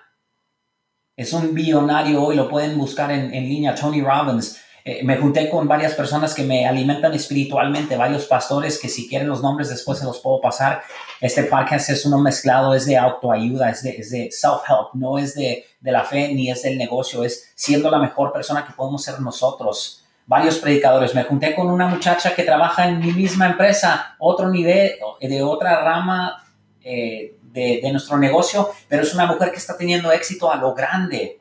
Es 1.17 1.33
un 1.33 1.55
billonario 1.55 2.23
hoy, 2.23 2.37
lo 2.37 2.49
pueden 2.49 2.79
buscar 2.79 3.11
en, 3.11 3.35
en 3.35 3.45
línea, 3.45 3.75
Tony 3.75 4.01
Robbins. 4.01 4.61
Eh, 4.85 5.03
me 5.05 5.19
junté 5.19 5.51
con 5.51 5.69
varias 5.69 5.93
personas 5.95 6.33
que 6.33 6.43
me 6.43 6.67
alimentan 6.67 7.13
espiritualmente, 7.13 7.97
varios 7.97 8.25
pastores 8.25 8.79
que 8.79 8.89
si 8.89 9.09
quieren 9.09 9.29
los 9.29 9.43
nombres 9.43 9.69
después 9.69 9.99
se 9.99 10.07
los 10.07 10.21
puedo 10.21 10.41
pasar. 10.41 10.83
Este 11.21 11.45
podcast 11.45 11.91
es 11.91 12.07
uno 12.07 12.19
mezclado, 12.19 12.75
es 12.75 12.87
de 12.87 12.97
autoayuda, 12.97 13.71
es 13.71 13.83
de, 13.83 13.91
es 13.91 14.11
de 14.11 14.31
self-help, 14.31 14.95
no 14.95 15.19
es 15.19 15.35
de, 15.35 15.67
de 15.81 15.93
la 15.93 16.05
fe 16.05 16.33
ni 16.33 16.51
es 16.51 16.63
del 16.63 16.79
negocio, 16.79 17.25
es 17.25 17.53
siendo 17.55 17.91
la 17.91 17.99
mejor 17.99 18.33
persona 18.33 18.65
que 18.65 18.73
podemos 18.73 19.03
ser 19.03 19.21
nosotros. 19.21 20.00
Varios 20.31 20.59
predicadores. 20.59 21.13
Me 21.13 21.25
junté 21.25 21.57
con 21.57 21.69
una 21.69 21.89
muchacha 21.89 22.37
que 22.37 22.45
trabaja 22.45 22.89
en 22.89 23.01
mi 23.01 23.13
misma 23.13 23.47
empresa, 23.47 24.15
otro 24.21 24.49
nivel, 24.49 24.93
de 25.21 25.43
otra 25.43 25.83
rama 25.83 26.45
eh, 26.85 27.35
de, 27.43 27.81
de 27.83 27.91
nuestro 27.91 28.17
negocio, 28.17 28.71
pero 28.89 29.03
es 29.03 29.13
una 29.13 29.27
mujer 29.27 29.51
que 29.51 29.57
está 29.57 29.77
teniendo 29.77 30.13
éxito 30.13 30.53
a 30.53 30.55
lo 30.55 30.73
grande 30.73 31.41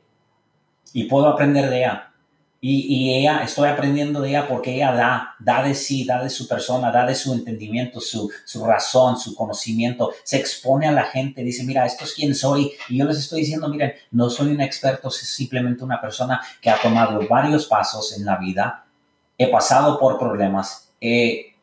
y 0.91 1.03
puedo 1.03 1.27
aprender 1.27 1.69
de 1.69 1.77
ella 1.77 2.08
y, 2.61 3.13
ella, 3.13 3.41
estoy 3.41 3.69
aprendiendo 3.69 4.19
de 4.19 4.29
ella 4.29 4.47
porque 4.47 4.75
ella 4.75 4.91
da, 4.91 5.35
da 5.39 5.63
de 5.63 5.73
sí, 5.73 6.03
da 6.03 6.21
de 6.21 6.29
su 6.29 6.45
persona, 6.45 6.91
da 6.91 7.05
de 7.05 7.15
su 7.15 7.33
entendimiento, 7.33 8.01
su, 8.01 8.29
su 8.43 8.65
razón, 8.65 9.17
su 9.17 9.33
conocimiento, 9.33 10.11
se 10.23 10.37
expone 10.37 10.85
a 10.85 10.91
la 10.91 11.03
gente, 11.03 11.41
dice, 11.41 11.63
mira, 11.63 11.85
esto 11.85 12.03
es 12.03 12.13
quien 12.13 12.35
soy. 12.35 12.73
Y 12.89 12.97
yo 12.97 13.05
les 13.05 13.17
estoy 13.17 13.41
diciendo, 13.41 13.69
miren, 13.69 13.93
no 14.11 14.29
soy 14.29 14.51
un 14.51 14.59
experto, 14.59 15.09
soy 15.09 15.25
simplemente 15.25 15.85
una 15.85 16.01
persona 16.01 16.41
que 16.61 16.69
ha 16.69 16.81
tomado 16.81 17.25
varios 17.29 17.65
pasos 17.65 18.17
en 18.17 18.25
la 18.25 18.35
vida, 18.35 18.85
he 19.37 19.47
pasado 19.47 19.97
por 19.97 20.19
problemas, 20.19 20.91
he 20.99 21.55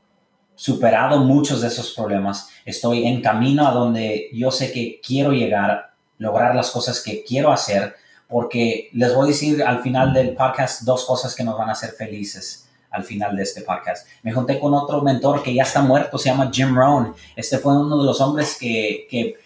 superado 0.55 1.19
muchos 1.19 1.61
de 1.61 1.69
esos 1.69 1.93
problemas, 1.93 2.49
estoy 2.65 3.07
en 3.07 3.21
camino 3.21 3.69
a 3.69 3.73
donde 3.73 4.31
yo 4.33 4.51
sé 4.51 4.73
que 4.73 4.99
quiero 5.07 5.33
llegar, 5.33 5.93
lograr 6.17 6.57
las 6.57 6.71
cosas 6.71 7.03
que 7.03 7.23
quiero 7.23 7.53
hacer 7.53 7.97
porque 8.29 8.91
les 8.93 9.15
voy 9.15 9.27
a 9.27 9.29
decir 9.29 9.63
al 9.63 9.83
final 9.83 10.13
del 10.13 10.35
podcast 10.35 10.83
dos 10.83 11.05
cosas 11.05 11.35
que 11.35 11.45
nos 11.45 11.57
van 11.57 11.69
a 11.69 11.73
hacer 11.73 11.91
felices 11.91 12.69
al 12.91 13.05
final 13.05 13.37
de 13.37 13.43
este 13.43 13.63
podcast. 13.63 14.09
Me 14.23 14.33
junté 14.33 14.59
con 14.59 14.75
otro 14.75 15.03
mentor 15.03 15.43
que 15.43 15.55
ya 15.55 15.63
está 15.63 15.83
muerto, 15.83 16.19
se 16.19 16.31
llama 16.31 16.51
Jim 16.53 16.75
Rohn. 16.75 17.15
Este 17.37 17.59
fue 17.59 17.79
uno 17.79 17.99
de 17.99 18.05
los 18.05 18.21
hombres 18.21 18.57
que, 18.59 19.07
que, 19.11 19.37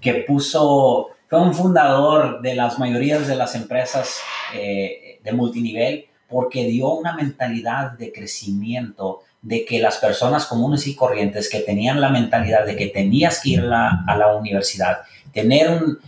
que, 0.00 0.14
puso, 0.26 1.08
fue 1.28 1.40
un 1.40 1.52
fundador 1.52 2.40
de 2.40 2.54
las 2.54 2.78
mayorías 2.78 3.26
de 3.26 3.36
las 3.36 3.54
empresas 3.54 4.20
eh, 4.54 5.20
de 5.22 5.32
multinivel 5.32 6.06
porque 6.28 6.64
dio 6.66 6.92
una 6.94 7.14
mentalidad 7.14 7.92
de 7.92 8.12
crecimiento 8.12 9.20
de 9.42 9.64
que 9.64 9.78
las 9.78 9.98
personas 9.98 10.46
comunes 10.46 10.86
y 10.86 10.96
corrientes 10.96 11.48
que 11.48 11.60
tenían 11.60 12.00
la 12.00 12.08
mentalidad 12.08 12.66
de 12.66 12.76
que 12.76 12.88
tenías 12.88 13.40
que 13.40 13.50
ir 13.50 13.60
a 13.60 14.16
la 14.16 14.34
universidad, 14.34 15.02
tener 15.32 15.70
un, 15.70 15.98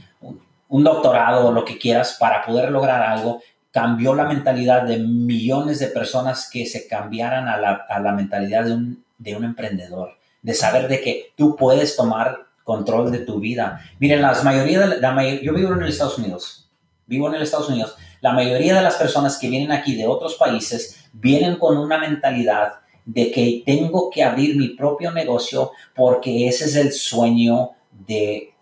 un 0.69 0.85
doctorado 0.85 1.47
o 1.47 1.53
lo 1.53 1.65
que 1.65 1.79
quieras 1.79 2.17
para 2.19 2.45
poder 2.45 2.71
lograr 2.71 3.03
algo, 3.03 3.41
cambió 3.71 4.15
la 4.15 4.25
mentalidad 4.25 4.83
de 4.83 4.99
millones 4.99 5.79
de 5.79 5.89
personas 5.89 6.49
que 6.51 6.67
se 6.67 6.87
cambiaran 6.87 7.49
a 7.49 7.59
la, 7.59 8.13
mentalidad 8.13 8.65
de 8.65 8.73
un, 8.73 9.05
de 9.19 9.37
un 9.37 9.45
emprendedor, 9.45 10.19
de 10.43 10.55
saber 10.55 10.89
de 10.89 11.01
que 11.01 11.33
tú 11.37 11.57
puedes 11.57 11.97
tomar 11.97 12.39
control 12.65 13.11
de 13.11 13.21
tu 13.21 13.41
vida. 13.41 13.81
Miren, 13.99 14.23
las 14.23 14.45
mayoría 14.45 14.81
de 14.81 15.01
la, 15.01 15.41
yo 15.41 15.55
vivo 15.55 15.73
en 15.73 15.81
los 15.81 15.91
Estados 15.91 16.19
Unidos, 16.19 16.69
vivo 17.07 17.27
en 17.27 17.35
los 17.35 17.43
Estados 17.43 17.69
Unidos. 17.69 17.97
La 18.21 18.33
mayoría 18.33 18.75
de 18.75 18.83
las 18.83 18.97
personas 18.97 19.39
que 19.39 19.49
vienen 19.49 19.73
aquí 19.73 19.95
de 19.95 20.07
otros 20.07 20.35
países 20.35 21.09
vienen 21.13 21.57
con 21.57 21.79
una 21.79 21.99
mentalidad 21.99 22.81
de 23.05 23.31
que 23.31 23.63
tengo 23.65 24.11
que 24.11 24.23
abrir 24.23 24.57
mi 24.57 24.69
propio 24.71 25.11
negocio 25.13 25.73
porque 25.95 26.47
ese 26.47 26.67
es 26.67 26.77
el 26.77 26.93
sueño 26.93 27.71
de 27.91 28.53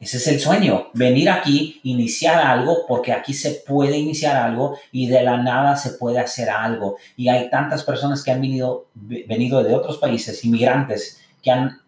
ese 0.00 0.18
es 0.18 0.28
el 0.28 0.38
sueño, 0.38 0.90
venir 0.94 1.28
aquí, 1.28 1.80
iniciar 1.82 2.40
algo, 2.40 2.86
porque 2.86 3.12
aquí 3.12 3.34
se 3.34 3.62
puede 3.66 3.98
iniciar 3.98 4.36
algo 4.36 4.78
y 4.92 5.08
de 5.08 5.22
la 5.22 5.38
nada 5.38 5.76
se 5.76 5.90
puede 5.90 6.20
hacer 6.20 6.50
algo. 6.50 6.98
Y 7.16 7.28
hay 7.28 7.50
tantas 7.50 7.82
personas 7.82 8.22
que 8.22 8.30
han 8.30 8.40
venido, 8.40 8.86
de 8.94 9.74
otros 9.74 9.98
países, 9.98 10.44
inmigrantes, 10.44 11.20
que 11.42 11.50
han 11.50 11.80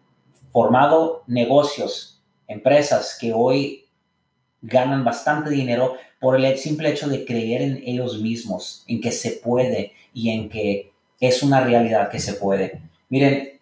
formado 0.51 1.23
negocios, 1.27 2.21
empresas 2.49 3.17
que 3.19 3.31
hoy 3.31 3.85
ganan 4.61 5.05
bastante 5.05 5.49
dinero 5.49 5.95
por 6.19 6.39
el 6.39 6.57
simple 6.57 6.89
hecho 6.89 7.07
de 7.07 7.23
creer 7.23 7.61
en 7.61 7.81
ellos 7.85 8.19
mismos, 8.19 8.83
en 8.87 8.99
que 8.99 9.13
se 9.13 9.31
puede 9.31 9.93
y 10.13 10.31
en 10.31 10.49
que 10.49 10.91
es 11.21 11.43
una 11.43 11.61
realidad 11.61 12.09
que 12.09 12.19
se 12.19 12.33
puede. 12.33 12.81
Miren, 13.07 13.59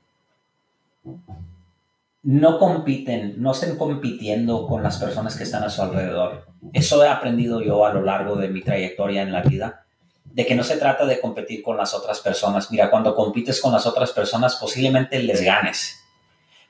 no 2.23 2.59
compiten, 2.59 3.35
no 3.37 3.51
estén 3.51 3.77
compitiendo 3.77 4.67
con 4.67 4.83
las 4.83 4.97
personas 4.97 5.37
que 5.37 5.43
están 5.43 5.63
a 5.63 5.69
su 5.69 5.81
alrededor. 5.81 6.45
Eso 6.73 7.03
he 7.03 7.07
aprendido 7.07 7.61
yo 7.61 7.85
a 7.85 7.93
lo 7.93 8.01
largo 8.01 8.35
de 8.35 8.49
mi 8.49 8.61
trayectoria 8.61 9.21
en 9.21 9.31
la 9.31 9.41
vida, 9.41 9.85
de 10.25 10.45
que 10.45 10.55
no 10.55 10.63
se 10.63 10.77
trata 10.77 11.05
de 11.05 11.19
competir 11.19 11.63
con 11.63 11.77
las 11.77 11.93
otras 11.93 12.19
personas. 12.19 12.71
Mira, 12.71 12.89
cuando 12.89 13.15
compites 13.15 13.61
con 13.61 13.71
las 13.71 13.85
otras 13.85 14.11
personas 14.11 14.57
posiblemente 14.57 15.19
les 15.19 15.41
ganes, 15.41 15.99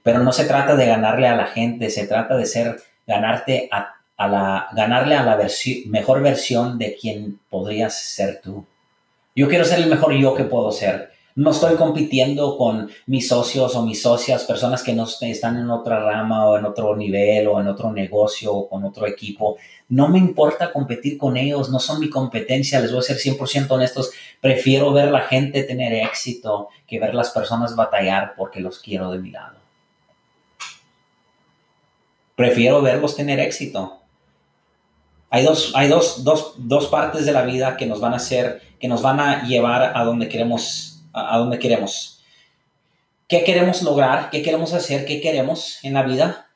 pero 0.03 0.19
no 0.19 0.31
se 0.31 0.45
trata 0.45 0.75
de 0.75 0.85
ganarle 0.85 1.27
a 1.27 1.35
la 1.35 1.47
gente, 1.47 1.89
se 1.89 2.07
trata 2.07 2.37
de 2.37 2.45
ser, 2.45 2.81
ganarte 3.07 3.69
a, 3.71 3.95
la, 4.27 4.69
ganarle 4.73 5.15
a 5.15 5.23
la 5.23 5.37
mejor 5.87 6.21
versión 6.21 6.77
de 6.77 6.95
quien 6.95 7.39
podrías 7.49 7.99
ser 7.99 8.39
tú. 8.41 8.65
Yo 9.35 9.47
quiero 9.47 9.65
ser 9.65 9.79
el 9.79 9.89
mejor 9.89 10.13
yo 10.13 10.35
que 10.35 10.43
puedo 10.43 10.71
ser 10.71 11.11
no 11.39 11.51
estoy 11.51 11.77
compitiendo 11.77 12.57
con 12.57 12.91
mis 13.05 13.29
socios 13.29 13.73
o 13.73 13.85
mis 13.85 14.01
socias, 14.01 14.43
personas 14.43 14.83
que 14.83 14.91
no 14.91 15.07
están 15.21 15.55
en 15.55 15.69
otra 15.69 16.03
rama 16.03 16.45
o 16.45 16.57
en 16.57 16.65
otro 16.65 16.97
nivel 16.97 17.47
o 17.47 17.61
en 17.61 17.67
otro 17.69 17.93
negocio 17.93 18.53
o 18.53 18.67
con 18.67 18.83
otro 18.83 19.07
equipo. 19.07 19.55
No 19.87 20.09
me 20.09 20.17
importa 20.17 20.73
competir 20.73 21.17
con 21.17 21.37
ellos, 21.37 21.69
no 21.69 21.79
son 21.79 22.01
mi 22.01 22.09
competencia, 22.09 22.81
les 22.81 22.91
voy 22.91 22.99
a 22.99 23.03
ser 23.03 23.15
100% 23.15 23.71
honestos. 23.71 24.11
Prefiero 24.41 24.91
ver 24.91 25.11
la 25.11 25.21
gente 25.21 25.63
tener 25.63 25.93
éxito 25.93 26.67
que 26.85 26.99
ver 26.99 27.15
las 27.15 27.29
personas 27.29 27.73
batallar 27.73 28.33
porque 28.35 28.59
los 28.59 28.79
quiero 28.79 29.09
de 29.09 29.19
mi 29.19 29.31
lado. 29.31 29.59
Prefiero 32.35 32.81
verlos 32.81 33.15
tener 33.15 33.39
éxito. 33.39 34.01
Hay 35.29 35.45
dos, 35.45 35.71
hay 35.73 35.87
dos, 35.87 36.25
dos, 36.25 36.55
dos 36.57 36.87
partes 36.87 37.25
de 37.25 37.31
la 37.31 37.43
vida 37.43 37.77
que 37.77 37.85
nos 37.85 38.01
van 38.01 38.11
a 38.11 38.17
hacer, 38.17 38.61
que 38.77 38.89
nos 38.89 39.01
van 39.01 39.21
a 39.21 39.47
llevar 39.47 39.95
a 39.95 40.03
donde 40.03 40.27
queremos 40.27 40.88
a, 41.13 41.37
dónde 41.37 41.59
queremos. 41.59 42.23
¿Qué 43.27 43.43
queremos 43.43 43.81
lograr? 43.83 44.29
¿Qué 44.29 44.41
queremos 44.41 44.73
hacer? 44.73 45.05
¿Qué 45.05 45.21
queremos 45.21 45.79
en 45.83 45.93
la 45.93 46.03
vida? 46.03 46.47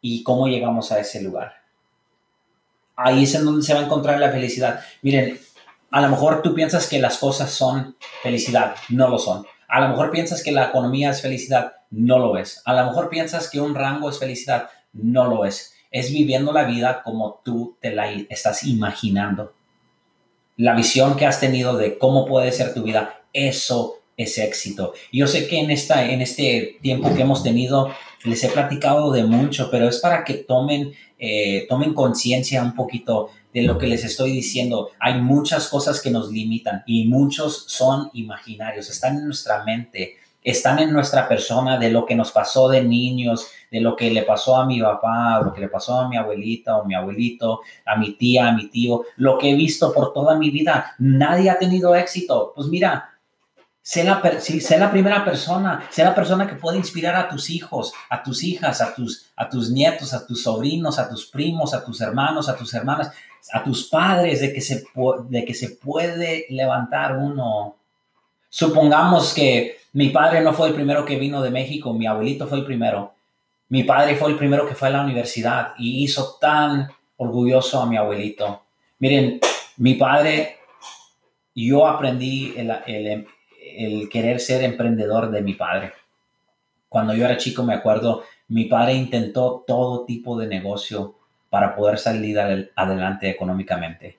¿Y 0.00 0.22
cómo 0.22 0.48
llegamos 0.48 0.92
a 0.92 1.00
ese 1.00 1.22
lugar? 1.22 1.54
Ahí 2.96 3.24
es 3.24 3.34
en 3.34 3.44
donde 3.44 3.64
se 3.64 3.74
va 3.74 3.80
a 3.80 3.84
encontrar 3.84 4.18
la 4.18 4.30
felicidad. 4.30 4.80
Miren, 5.02 5.38
a 5.90 6.00
lo 6.00 6.08
mejor 6.08 6.42
tú 6.42 6.54
piensas 6.54 6.88
que 6.88 6.98
las 6.98 7.18
cosas 7.18 7.50
son 7.50 7.96
felicidad, 8.22 8.74
no 8.88 9.08
lo 9.08 9.18
son. 9.18 9.46
A 9.68 9.80
lo 9.80 9.88
mejor 9.88 10.10
piensas 10.10 10.42
que 10.42 10.52
la 10.52 10.66
economía 10.66 11.10
es 11.10 11.20
felicidad, 11.20 11.74
no 11.90 12.18
lo 12.18 12.38
es. 12.38 12.62
A 12.64 12.72
lo 12.72 12.86
mejor 12.86 13.08
piensas 13.08 13.50
que 13.50 13.60
un 13.60 13.74
rango 13.74 14.08
es 14.08 14.18
felicidad, 14.18 14.70
no 14.92 15.26
lo 15.26 15.44
es. 15.44 15.74
Es 15.90 16.10
viviendo 16.10 16.52
la 16.52 16.64
vida 16.64 17.02
como 17.02 17.40
tú 17.44 17.76
te 17.80 17.90
la 17.92 18.10
estás 18.10 18.64
imaginando. 18.64 19.54
La 20.56 20.74
visión 20.74 21.16
que 21.16 21.26
has 21.26 21.40
tenido 21.40 21.76
de 21.76 21.98
cómo 21.98 22.26
puede 22.26 22.52
ser 22.52 22.72
tu 22.72 22.82
vida 22.82 23.20
eso 23.36 24.00
es 24.16 24.38
éxito. 24.38 24.94
Yo 25.12 25.26
sé 25.26 25.46
que 25.46 25.60
en, 25.60 25.70
esta, 25.70 26.10
en 26.10 26.22
este 26.22 26.78
tiempo 26.80 27.14
que 27.14 27.22
hemos 27.22 27.42
tenido 27.42 27.92
les 28.24 28.42
he 28.42 28.48
platicado 28.48 29.12
de 29.12 29.24
mucho, 29.24 29.68
pero 29.70 29.88
es 29.88 29.98
para 29.98 30.24
que 30.24 30.34
tomen, 30.34 30.92
eh, 31.18 31.66
tomen 31.68 31.94
conciencia 31.94 32.62
un 32.62 32.74
poquito 32.74 33.28
de 33.52 33.62
lo 33.62 33.78
que 33.78 33.86
les 33.86 34.04
estoy 34.04 34.32
diciendo. 34.32 34.90
Hay 34.98 35.20
muchas 35.20 35.68
cosas 35.68 36.00
que 36.00 36.10
nos 36.10 36.32
limitan 36.32 36.82
y 36.86 37.06
muchos 37.06 37.66
son 37.68 38.10
imaginarios, 38.14 38.90
están 38.90 39.18
en 39.18 39.26
nuestra 39.26 39.64
mente, 39.64 40.16
están 40.42 40.78
en 40.78 40.92
nuestra 40.92 41.28
persona 41.28 41.78
de 41.78 41.90
lo 41.90 42.06
que 42.06 42.14
nos 42.14 42.32
pasó 42.32 42.68
de 42.68 42.82
niños, 42.82 43.48
de 43.70 43.80
lo 43.80 43.96
que 43.96 44.10
le 44.10 44.22
pasó 44.22 44.56
a 44.56 44.66
mi 44.66 44.80
papá, 44.80 45.40
lo 45.44 45.52
que 45.52 45.60
le 45.60 45.68
pasó 45.68 46.00
a 46.00 46.08
mi 46.08 46.16
abuelita 46.16 46.78
o 46.78 46.84
mi 46.84 46.94
abuelito, 46.94 47.60
a 47.84 47.96
mi 47.96 48.12
tía, 48.12 48.48
a 48.48 48.52
mi 48.52 48.68
tío, 48.68 49.04
lo 49.16 49.38
que 49.38 49.50
he 49.50 49.54
visto 49.54 49.92
por 49.92 50.12
toda 50.12 50.38
mi 50.38 50.50
vida. 50.50 50.94
Nadie 50.98 51.50
ha 51.50 51.58
tenido 51.58 51.96
éxito. 51.96 52.52
Pues 52.54 52.68
mira, 52.68 53.15
Sé 53.86 54.02
la, 54.02 54.20
la 54.20 54.90
primera 54.90 55.24
persona, 55.24 55.86
sé 55.90 56.02
la 56.02 56.12
persona 56.12 56.48
que 56.48 56.56
puede 56.56 56.76
inspirar 56.76 57.14
a 57.14 57.28
tus 57.28 57.48
hijos, 57.50 57.92
a 58.10 58.20
tus 58.20 58.42
hijas, 58.42 58.80
a 58.80 58.92
tus, 58.92 59.26
a 59.36 59.48
tus 59.48 59.70
nietos, 59.70 60.12
a 60.12 60.26
tus 60.26 60.42
sobrinos, 60.42 60.98
a 60.98 61.08
tus 61.08 61.26
primos, 61.26 61.72
a 61.72 61.84
tus 61.84 62.00
hermanos, 62.00 62.48
a 62.48 62.56
tus 62.56 62.74
hermanas, 62.74 63.12
a 63.52 63.62
tus 63.62 63.88
padres, 63.88 64.40
de 64.40 64.52
que 64.52 64.60
se, 64.60 64.86
de 65.28 65.44
que 65.44 65.54
se 65.54 65.70
puede 65.76 66.46
levantar 66.50 67.16
uno. 67.16 67.76
Supongamos 68.48 69.32
que 69.32 69.76
mi 69.92 70.08
padre 70.08 70.40
no 70.40 70.52
fue 70.52 70.66
el 70.66 70.74
primero 70.74 71.04
que 71.04 71.16
vino 71.16 71.40
de 71.40 71.52
México, 71.52 71.94
mi 71.94 72.08
abuelito 72.08 72.48
fue 72.48 72.58
el 72.58 72.64
primero. 72.64 73.14
Mi 73.68 73.84
padre 73.84 74.16
fue 74.16 74.32
el 74.32 74.36
primero 74.36 74.66
que 74.66 74.74
fue 74.74 74.88
a 74.88 74.90
la 74.90 75.04
universidad 75.04 75.74
y 75.78 76.02
hizo 76.02 76.38
tan 76.40 76.88
orgulloso 77.18 77.80
a 77.80 77.86
mi 77.86 77.96
abuelito. 77.96 78.64
Miren, 78.98 79.38
Mi 79.76 79.94
padre, 79.94 80.56
yo 81.54 81.86
aprendí 81.86 82.52
el 82.56 83.28
querer 84.10 84.40
ser 84.40 84.62
emprendedor 84.62 85.30
de 85.30 85.42
mi 85.42 85.54
padre. 85.54 85.92
Cuando 86.88 87.14
yo 87.14 87.24
era 87.24 87.36
chico, 87.36 87.62
me 87.62 87.74
acuerdo, 87.74 88.24
mi 88.48 88.64
padre 88.66 88.94
intentó 88.94 89.64
todo 89.66 90.04
tipo 90.04 90.38
de 90.38 90.46
negocio 90.46 91.14
para 91.50 91.74
poder 91.74 91.98
salir 91.98 92.38
adelante 92.38 93.28
económicamente. 93.28 94.18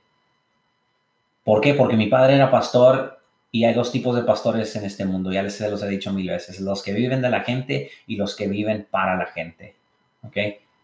¿Por 1.44 1.62
qué? 1.62 1.74
Porque 1.74 1.96
mi 1.96 2.08
padre 2.08 2.36
era 2.36 2.52
pastor 2.52 3.20
y 3.52 3.64
hay 3.64 3.74
dos 3.74 3.92
tipos 3.92 4.16
de 4.16 4.24
pastores 4.24 4.76
en 4.76 4.84
este 4.86 5.06
mundo, 5.06 5.32
ya 5.32 5.42
les 5.42 5.60
los 5.62 5.82
he 5.82 5.88
dicho 5.88 6.12
mil 6.12 6.30
veces, 6.30 6.60
los 6.60 6.84
que 6.84 6.94
viven 6.94 7.22
de 7.22 7.30
la 7.30 7.42
gente 7.42 7.90
y 8.06 8.18
los 8.18 8.36
que 8.36 8.48
viven 8.48 8.88
para 8.90 9.16
la 9.16 9.28
gente. 9.28 9.76
¿Ok? 10.24 10.38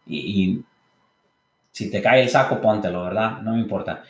Y, 0.07 0.17
y 0.17 0.63
si 1.71 1.91
te 1.91 2.01
cae 2.01 2.21
el 2.21 2.29
saco, 2.29 2.61
póntelo, 2.61 3.03
¿verdad? 3.03 3.41
No 3.41 3.53
me 3.53 3.59
importa. 3.59 4.03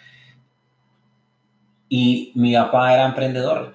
Y 1.90 2.32
mi 2.36 2.54
papá 2.54 2.94
era 2.94 3.06
emprendedor. 3.06 3.74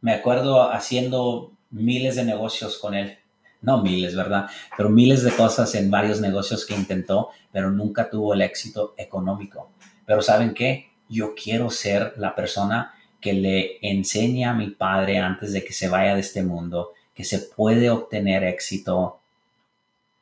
Me 0.00 0.12
acuerdo 0.12 0.70
haciendo 0.70 1.52
miles 1.70 2.16
de 2.16 2.24
negocios 2.24 2.78
con 2.78 2.94
él 2.94 3.18
no 3.62 3.82
miles, 3.82 4.16
¿verdad? 4.16 4.48
Pero 4.76 4.88
miles 4.88 5.22
de 5.22 5.32
cosas 5.32 5.74
en 5.74 5.90
varios 5.90 6.20
negocios 6.20 6.64
que 6.64 6.74
intentó, 6.74 7.30
pero 7.52 7.70
nunca 7.70 8.08
tuvo 8.08 8.34
el 8.34 8.40
éxito 8.42 8.94
económico. 8.96 9.70
Pero 10.06 10.22
¿saben 10.22 10.54
qué? 10.54 10.90
Yo 11.08 11.34
quiero 11.34 11.70
ser 11.70 12.14
la 12.16 12.34
persona 12.34 12.94
que 13.20 13.34
le 13.34 13.78
enseñe 13.82 14.44
a 14.44 14.54
mi 14.54 14.70
padre 14.70 15.18
antes 15.18 15.52
de 15.52 15.62
que 15.62 15.72
se 15.72 15.88
vaya 15.88 16.14
de 16.14 16.20
este 16.20 16.42
mundo 16.42 16.92
que 17.14 17.24
se 17.24 17.38
puede 17.38 17.90
obtener 17.90 18.44
éxito 18.44 19.18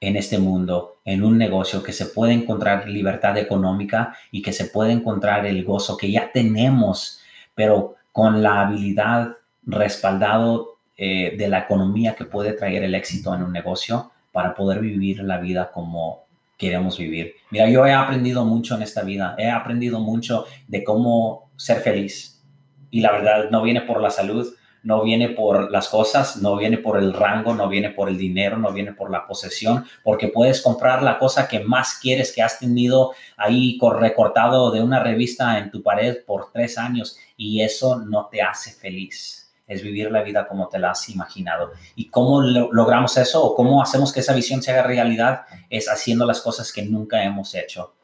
en 0.00 0.16
este 0.16 0.38
mundo, 0.38 0.96
en 1.04 1.22
un 1.22 1.38
negocio, 1.38 1.80
que 1.80 1.92
se 1.92 2.06
puede 2.06 2.32
encontrar 2.32 2.88
libertad 2.88 3.36
económica 3.36 4.16
y 4.32 4.42
que 4.42 4.52
se 4.52 4.64
puede 4.64 4.92
encontrar 4.92 5.46
el 5.46 5.64
gozo 5.64 5.96
que 5.96 6.10
ya 6.10 6.32
tenemos, 6.32 7.20
pero 7.54 7.94
con 8.10 8.42
la 8.42 8.62
habilidad 8.62 9.36
respaldado 9.68 10.78
eh, 10.96 11.36
de 11.36 11.48
la 11.48 11.60
economía 11.60 12.16
que 12.16 12.24
puede 12.24 12.54
traer 12.54 12.82
el 12.82 12.94
éxito 12.94 13.34
en 13.34 13.42
un 13.42 13.52
negocio 13.52 14.10
para 14.32 14.54
poder 14.54 14.80
vivir 14.80 15.22
la 15.22 15.38
vida 15.38 15.70
como 15.70 16.24
queremos 16.56 16.98
vivir. 16.98 17.34
Mira, 17.50 17.68
yo 17.68 17.86
he 17.86 17.92
aprendido 17.92 18.44
mucho 18.44 18.74
en 18.74 18.82
esta 18.82 19.02
vida, 19.02 19.36
he 19.38 19.48
aprendido 19.48 20.00
mucho 20.00 20.46
de 20.66 20.82
cómo 20.82 21.50
ser 21.56 21.78
feliz. 21.82 22.42
Y 22.90 23.00
la 23.00 23.12
verdad, 23.12 23.50
no 23.50 23.62
viene 23.62 23.82
por 23.82 24.00
la 24.00 24.10
salud, 24.10 24.52
no 24.82 25.02
viene 25.04 25.28
por 25.28 25.70
las 25.70 25.88
cosas, 25.88 26.38
no 26.38 26.56
viene 26.56 26.78
por 26.78 26.98
el 26.98 27.12
rango, 27.12 27.54
no 27.54 27.68
viene 27.68 27.90
por 27.90 28.08
el 28.08 28.18
dinero, 28.18 28.56
no 28.56 28.72
viene 28.72 28.92
por 28.92 29.10
la 29.10 29.26
posesión, 29.26 29.84
porque 30.02 30.28
puedes 30.28 30.62
comprar 30.62 31.02
la 31.02 31.18
cosa 31.18 31.46
que 31.46 31.60
más 31.60 31.98
quieres 32.00 32.32
que 32.34 32.42
has 32.42 32.58
tenido 32.58 33.12
ahí 33.36 33.78
recortado 33.80 34.72
de 34.72 34.82
una 34.82 35.00
revista 35.00 35.58
en 35.58 35.70
tu 35.70 35.82
pared 35.82 36.24
por 36.26 36.50
tres 36.50 36.78
años 36.78 37.18
y 37.36 37.60
eso 37.60 38.00
no 38.00 38.26
te 38.26 38.42
hace 38.42 38.72
feliz 38.72 39.47
es 39.68 39.82
vivir 39.82 40.10
la 40.10 40.22
vida 40.22 40.48
como 40.48 40.68
te 40.68 40.78
la 40.78 40.90
has 40.92 41.08
imaginado. 41.10 41.72
¿Y 41.94 42.08
cómo 42.08 42.40
logramos 42.40 43.16
eso 43.18 43.44
o 43.44 43.54
cómo 43.54 43.82
hacemos 43.82 44.12
que 44.12 44.20
esa 44.20 44.34
visión 44.34 44.62
se 44.62 44.72
haga 44.72 44.82
realidad? 44.82 45.42
Es 45.68 45.88
haciendo 45.88 46.24
las 46.24 46.40
cosas 46.40 46.72
que 46.72 46.82
nunca 46.82 47.22
hemos 47.22 47.54
hecho. 47.54 47.94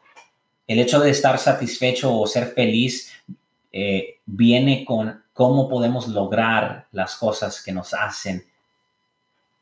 El 0.66 0.78
hecho 0.78 1.00
de 1.00 1.10
estar 1.10 1.38
satisfecho 1.38 2.16
o 2.16 2.26
ser 2.26 2.48
feliz 2.48 3.10
eh, 3.72 4.20
viene 4.26 4.84
con 4.84 5.24
cómo 5.32 5.68
podemos 5.68 6.06
lograr 6.08 6.86
las 6.92 7.16
cosas 7.16 7.62
que 7.62 7.72
nos 7.72 7.92
hacen 7.92 8.44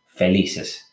felices. 0.07 0.93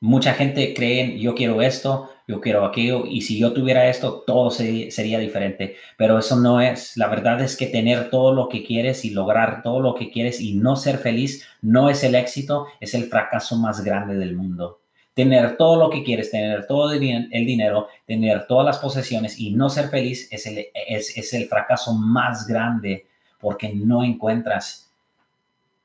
Mucha 0.00 0.34
gente 0.34 0.74
cree, 0.74 1.18
yo 1.18 1.34
quiero 1.34 1.62
esto, 1.62 2.10
yo 2.28 2.42
quiero 2.42 2.66
aquello, 2.66 3.06
y 3.06 3.22
si 3.22 3.38
yo 3.38 3.54
tuviera 3.54 3.88
esto, 3.88 4.22
todo 4.26 4.50
sería, 4.50 5.18
diferente. 5.18 5.76
Pero 5.96 6.18
eso 6.18 6.36
no 6.36 6.60
es. 6.60 6.94
La 6.98 7.08
verdad 7.08 7.40
es 7.40 7.56
que 7.56 7.66
tener 7.66 8.10
todo 8.10 8.34
lo 8.34 8.50
que 8.50 8.62
quieres 8.62 9.06
y 9.06 9.10
lograr 9.10 9.62
todo 9.62 9.80
lo 9.80 9.94
que 9.94 10.10
quieres 10.10 10.38
y 10.38 10.52
no 10.52 10.76
ser 10.76 10.98
feliz 10.98 11.46
no 11.62 11.88
es 11.88 12.04
el 12.04 12.14
éxito, 12.14 12.66
es 12.80 12.92
el 12.92 13.04
fracaso 13.04 13.56
más 13.56 13.82
grande 13.82 14.14
del 14.14 14.36
mundo. 14.36 14.80
Tener 15.14 15.56
todo 15.56 15.76
lo 15.76 15.88
que 15.88 16.04
quieres, 16.04 16.30
tener 16.30 16.66
todo 16.66 16.92
el 16.92 17.00
dinero, 17.00 17.88
tener 18.06 18.46
todas 18.46 18.66
las 18.66 18.78
posesiones 18.78 19.40
y 19.40 19.52
no 19.52 19.70
ser 19.70 19.88
feliz 19.88 20.28
es 20.30 20.46
el, 20.46 20.66
es 20.74 21.32
el 21.32 21.48
fracaso 21.48 21.94
más 21.94 22.46
grande 22.46 23.06
porque 23.40 23.72
no 23.72 24.04
encuentras 24.04 24.92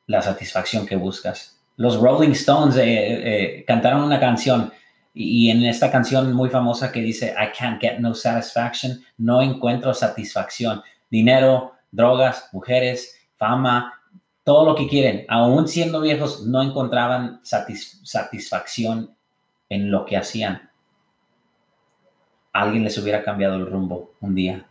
la 0.07 0.21
satisfacción 0.21 0.85
que 0.85 0.97
buscas. 0.97 1.57
Los 1.77 1.99
Rolling 1.99 2.31
Stones 2.31 2.75
eh, 2.75 2.83
eh, 2.85 3.63
cantaron 3.65 4.03
una 4.03 4.19
canción 4.19 4.71
y 5.13 5.49
en 5.49 5.63
esta 5.63 5.91
canción 5.91 6.33
muy 6.33 6.49
famosa 6.49 6.91
que 6.91 7.01
dice, 7.01 7.35
I 7.37 7.55
can't 7.57 7.79
get 7.79 7.99
no 7.99 8.15
satisfaction, 8.15 9.03
no 9.17 9.41
encuentro 9.41 9.93
satisfacción. 9.93 10.81
Dinero, 11.09 11.73
drogas, 11.91 12.49
mujeres, 12.51 13.19
fama, 13.37 13.93
todo 14.43 14.65
lo 14.65 14.75
que 14.75 14.87
quieren. 14.87 15.25
Aún 15.29 15.67
siendo 15.67 16.01
viejos, 16.01 16.47
no 16.47 16.63
encontraban 16.63 17.41
satisfacción 17.43 19.15
en 19.69 19.91
lo 19.91 20.05
que 20.05 20.17
hacían. 20.17 20.71
Alguien 22.51 22.83
les 22.83 22.97
hubiera 22.97 23.23
cambiado 23.23 23.55
el 23.55 23.67
rumbo 23.67 24.13
un 24.19 24.33
día. 24.33 24.65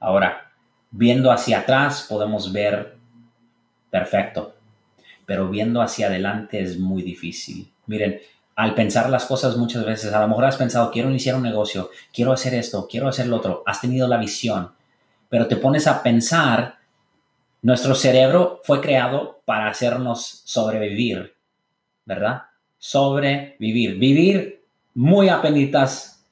Ahora, 0.00 0.52
viendo 0.90 1.30
hacia 1.30 1.60
atrás, 1.60 2.06
podemos 2.08 2.50
ver 2.52 2.96
perfecto, 3.90 4.54
pero 5.26 5.48
viendo 5.48 5.82
hacia 5.82 6.06
adelante 6.06 6.60
es 6.62 6.78
muy 6.78 7.02
difícil. 7.02 7.70
Miren, 7.86 8.20
al 8.58 8.74
pensar 8.74 9.08
las 9.08 9.24
cosas 9.24 9.56
muchas 9.56 9.86
veces, 9.86 10.12
a 10.12 10.20
lo 10.20 10.26
mejor 10.26 10.44
has 10.44 10.56
pensado, 10.56 10.90
quiero 10.90 11.08
iniciar 11.08 11.36
un 11.36 11.44
negocio, 11.44 11.90
quiero 12.12 12.32
hacer 12.32 12.54
esto, 12.54 12.88
quiero 12.90 13.06
hacer 13.06 13.28
lo 13.28 13.36
otro, 13.36 13.62
has 13.64 13.80
tenido 13.80 14.08
la 14.08 14.16
visión, 14.16 14.72
pero 15.28 15.46
te 15.46 15.54
pones 15.54 15.86
a 15.86 16.02
pensar, 16.02 16.74
nuestro 17.62 17.94
cerebro 17.94 18.60
fue 18.64 18.80
creado 18.80 19.42
para 19.44 19.68
hacernos 19.68 20.42
sobrevivir, 20.44 21.36
¿verdad? 22.04 22.42
Sobrevivir, 22.78 23.96
vivir 23.96 24.64
muy 24.92 25.28
apenitas 25.28 26.24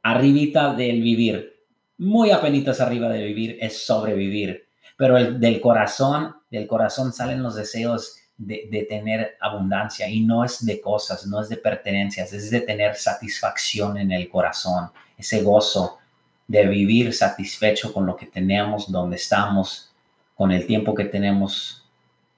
arribita 0.00 0.74
del 0.74 1.02
vivir, 1.02 1.56
muy 1.96 2.30
apenitas 2.30 2.80
arriba 2.80 3.08
de 3.08 3.24
vivir 3.24 3.58
es 3.60 3.84
sobrevivir, 3.84 4.68
pero 4.96 5.16
el, 5.16 5.40
del 5.40 5.60
corazón, 5.60 6.36
del 6.52 6.68
corazón 6.68 7.12
salen 7.12 7.42
los 7.42 7.56
deseos 7.56 8.17
de, 8.38 8.86
tener 8.88 9.36
abundancia 9.40 10.08
y 10.08 10.20
no 10.20 10.44
es 10.44 10.64
de 10.64 10.80
cosas, 10.80 11.26
no 11.26 11.40
es 11.42 11.48
de 11.48 11.56
pertenencias, 11.56 12.32
es 12.32 12.50
de 12.50 12.60
tener 12.60 12.94
satisfacción 12.94 13.98
en 13.98 14.12
el 14.12 14.28
corazón, 14.28 14.90
ese 15.16 15.42
gozo 15.42 15.98
de 16.46 16.66
vivir 16.66 17.12
satisfecho 17.12 17.92
con 17.92 18.06
lo 18.06 18.16
que 18.16 18.26
tenemos, 18.26 18.90
donde 18.90 19.16
estamos, 19.16 19.90
con 20.36 20.52
el 20.52 20.66
tiempo 20.66 20.94
que 20.94 21.04
tenemos, 21.04 21.84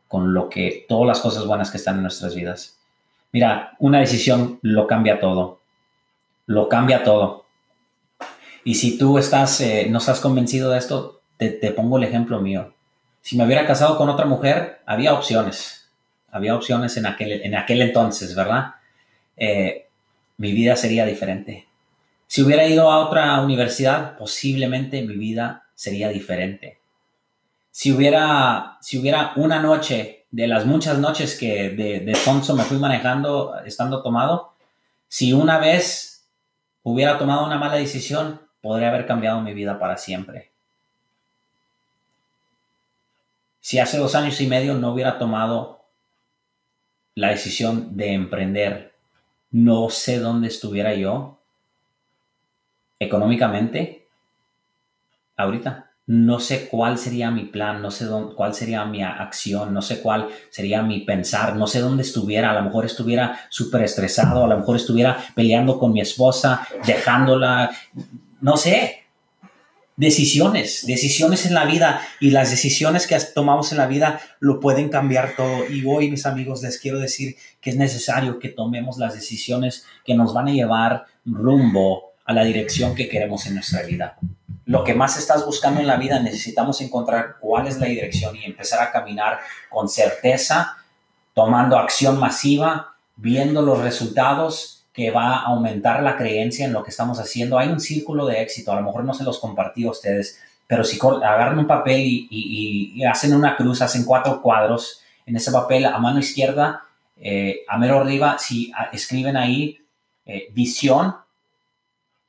con 0.09 0.33
lo 0.33 0.49
que, 0.49 0.87
todas 0.89 1.07
las 1.07 1.21
cosas 1.21 1.47
buenas 1.47 1.71
que 1.71 1.77
están 1.77 1.97
en 1.97 2.03
nuestras 2.03 2.35
vidas. 2.35 2.79
Mira, 3.31 3.77
una 3.79 4.01
decisión 4.01 4.59
lo 4.63 4.87
cambia 4.87 5.21
todo, 5.21 5.61
lo 6.47 6.69
cambia 6.69 7.05
todo. 7.05 7.45
Y 8.65 8.75
si 8.75 8.99
tú 8.99 9.19
estás, 9.19 9.61
eh, 9.61 9.87
no 9.89 9.99
estás 9.99 10.19
convencido 10.21 10.71
de 10.71 10.79
esto, 10.79 11.21
te, 11.37 11.51
te 11.51 11.71
pongo 11.71 11.99
el 11.99 12.05
ejemplo 12.05 12.41
mío. 12.41 12.73
Si 13.21 13.37
me 13.37 13.45
hubiera 13.45 13.67
casado 13.67 13.97
con 13.97 14.09
otra 14.09 14.27
mujer, 14.27 14.81
había 14.87 15.15
opciones 15.15 15.80
había 16.31 16.55
opciones 16.55 16.97
en 16.97 17.07
aquel, 17.07 17.33
en 17.43 17.55
aquel 17.55 17.83
entonces, 17.83 18.35
¿verdad? 18.35 18.75
Eh, 19.37 19.87
mi 20.37 20.53
vida 20.53 20.77
sería 20.77 21.05
diferente. 21.05 21.67
Si 22.27 22.43
hubiera 22.43 22.67
ido 22.67 22.91
a 22.91 23.07
otra 23.07 23.41
universidad, 23.41 24.17
posiblemente 24.17 25.03
mi 25.03 25.17
vida 25.17 25.65
sería 25.75 26.09
diferente. 26.09 26.79
Si 27.71 27.93
hubiera, 27.93 28.79
si 28.81 28.99
hubiera 28.99 29.33
una 29.37 29.61
noche 29.61 30.27
de 30.31 30.47
las 30.47 30.65
muchas 30.65 30.99
noches 30.99 31.37
que 31.37 31.71
de, 31.71 32.01
de 32.01 32.15
Sonso 32.15 32.55
me 32.55 32.63
fui 32.65 32.79
manejando 32.79 33.59
estando 33.65 34.03
tomado, 34.03 34.53
si 35.09 35.33
una 35.33 35.59
vez 35.59 36.29
hubiera 36.83 37.19
tomado 37.19 37.45
una 37.45 37.59
mala 37.59 37.75
decisión, 37.75 38.41
podría 38.61 38.89
haber 38.89 39.07
cambiado 39.07 39.41
mi 39.41 39.55
vida 39.55 39.79
para 39.79 39.97
siempre. 39.97 40.51
Si 43.61 43.79
hace 43.79 43.99
dos 43.99 44.15
años 44.15 44.41
y 44.41 44.47
medio 44.47 44.75
no 44.75 44.93
hubiera 44.93 45.19
tomado 45.19 45.80
la 47.15 47.31
decisión 47.31 47.97
de 47.97 48.13
emprender, 48.13 48.95
no 49.51 49.91
sé 49.91 50.19
dónde 50.19 50.49
estuviera 50.49 50.95
yo 50.95 51.39
económicamente 52.99 54.07
ahorita. 55.37 55.87
No 56.07 56.41
sé 56.41 56.69
cuál 56.69 56.99
sería 56.99 57.31
mi 57.31 57.45
plan, 57.45 57.81
no 57.81 57.93
sé 57.93 58.07
cuál 58.35 58.53
sería 58.53 58.85
mi 58.85 59.03
acción, 59.03 59.73
no 59.73 59.81
sé 59.81 60.01
cuál 60.03 60.29
sería 60.51 60.83
mi 60.83 61.01
pensar, 61.01 61.55
no 61.55 61.69
sé 61.69 61.79
dónde 61.79 62.03
estuviera. 62.03 62.51
A 62.51 62.55
lo 62.55 62.63
mejor 62.63 62.85
estuviera 62.85 63.39
súper 63.49 63.83
estresado, 63.83 64.45
a 64.45 64.49
lo 64.49 64.59
mejor 64.59 64.75
estuviera 64.75 65.17
peleando 65.37 65.79
con 65.79 65.93
mi 65.93 66.01
esposa, 66.01 66.67
dejándola, 66.85 67.71
no 68.41 68.57
sé 68.57 69.00
decisiones, 70.01 70.87
decisiones 70.87 71.45
en 71.45 71.53
la 71.53 71.67
vida 71.67 72.01
y 72.21 72.31
las 72.31 72.51
decisiones 72.51 73.07
que 73.07 73.21
tomamos 73.35 73.71
en 73.71 73.77
la 73.77 73.87
vida 73.87 74.19
lo 74.41 74.59
pueden 74.59 74.89
cambiar 74.89 75.37
todo. 75.37 75.69
Y 75.69 75.85
hoy, 75.87 76.11
mis 76.11 76.25
amigos, 76.25 76.63
les 76.63 76.79
quiero 76.79 76.99
decir 76.99 77.37
que 77.61 77.69
es 77.69 77.77
necesario 77.77 78.39
que 78.39 78.49
tomemos 78.49 78.97
las 78.97 79.13
decisiones 79.13 79.85
que 80.03 80.15
nos 80.15 80.33
van 80.33 80.49
a 80.49 80.53
llevar 80.53 81.05
rumbo 81.27 82.15
a 82.25 82.33
la 82.33 82.45
dirección 82.45 82.95
que 82.95 83.11
queremos 83.11 83.45
en 83.47 83.57
nuestra 83.57 83.83
vida. 83.83 84.17
lo 84.65 84.85
que 84.85 84.95
más 84.95 85.19
estás 85.19 85.45
buscando 85.45 85.81
en 85.81 85.89
la 85.89 85.97
vida, 85.97 86.21
necesitamos 86.21 86.81
encontrar 86.81 87.37
cuál 87.41 87.67
es 87.67 87.79
la 87.79 87.87
dirección 87.87 88.37
y 88.37 88.45
empezar 88.45 88.81
a 88.81 88.93
caminar 88.93 89.41
con 89.69 89.89
certeza, 89.89 90.77
tomando 91.35 91.77
acción 91.77 92.21
masiva, 92.21 92.95
viendo 93.17 93.63
los 93.63 93.81
resultados 93.81 94.80
que 95.01 95.11
va 95.11 95.37
a 95.37 95.45
aumentar 95.47 96.03
la 96.03 96.15
creencia 96.15 96.67
en 96.67 96.75
lo 96.75 96.83
que 96.83 96.91
estamos 96.91 97.19
haciendo. 97.19 97.59
Hay 97.59 97.69
un 97.69 97.81
círculo 97.81 98.27
de 98.27 98.43
éxito, 98.43 98.71
a 98.71 98.77
lo 98.77 98.83
mejor 98.83 99.03
no 99.03 99.15
se 99.15 99.25
los 99.25 99.39
compartí 99.39 99.87
a 99.87 99.91
ustedes, 99.93 100.39
pero 100.67 100.85
si 100.85 100.99
agarran 101.01 101.59
un 101.59 101.67
papel 101.67 102.03
y, 102.05 103.03
hacen 103.11 103.35
una 103.35 103.57
cruz, 103.57 103.81
hacen 103.81 104.05
cuatro 104.05 104.43
cuadros, 104.43 105.01
en 105.25 105.37
ese 105.37 105.51
papel 105.53 105.87
a 105.87 105.97
mano 105.97 106.19
izquierda, 106.19 106.83
eh, 107.17 107.63
a 107.67 107.79
mero 107.79 108.01
arriba, 108.01 108.37
si 108.39 108.73
escriben 108.93 109.39
ahí 109.39 109.79
eh, 110.27 110.49
visión, 110.53 111.17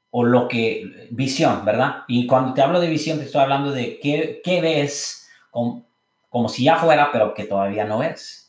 o 0.09 0.23
lo 0.23 0.47
que, 0.47 1.09
visión, 1.09 1.65
¿verdad? 1.65 2.05
Y 2.07 2.25
cuando 2.25 2.53
te 2.53 2.61
hablo 2.61 2.79
de 2.79 2.87
visión, 2.87 3.17
te 3.17 3.25
estoy 3.25 3.41
hablando 3.41 3.73
de 3.73 3.99
qué, 3.99 4.39
qué 4.45 4.61
ves 4.61 5.29
como, 5.49 5.83
como, 6.29 6.47
si 6.47 6.63
ya 6.63 6.77
fuera, 6.77 7.11
pero 7.11 7.33
que 7.33 7.43
todavía 7.43 7.83
no 7.83 8.01
es. 8.01 8.40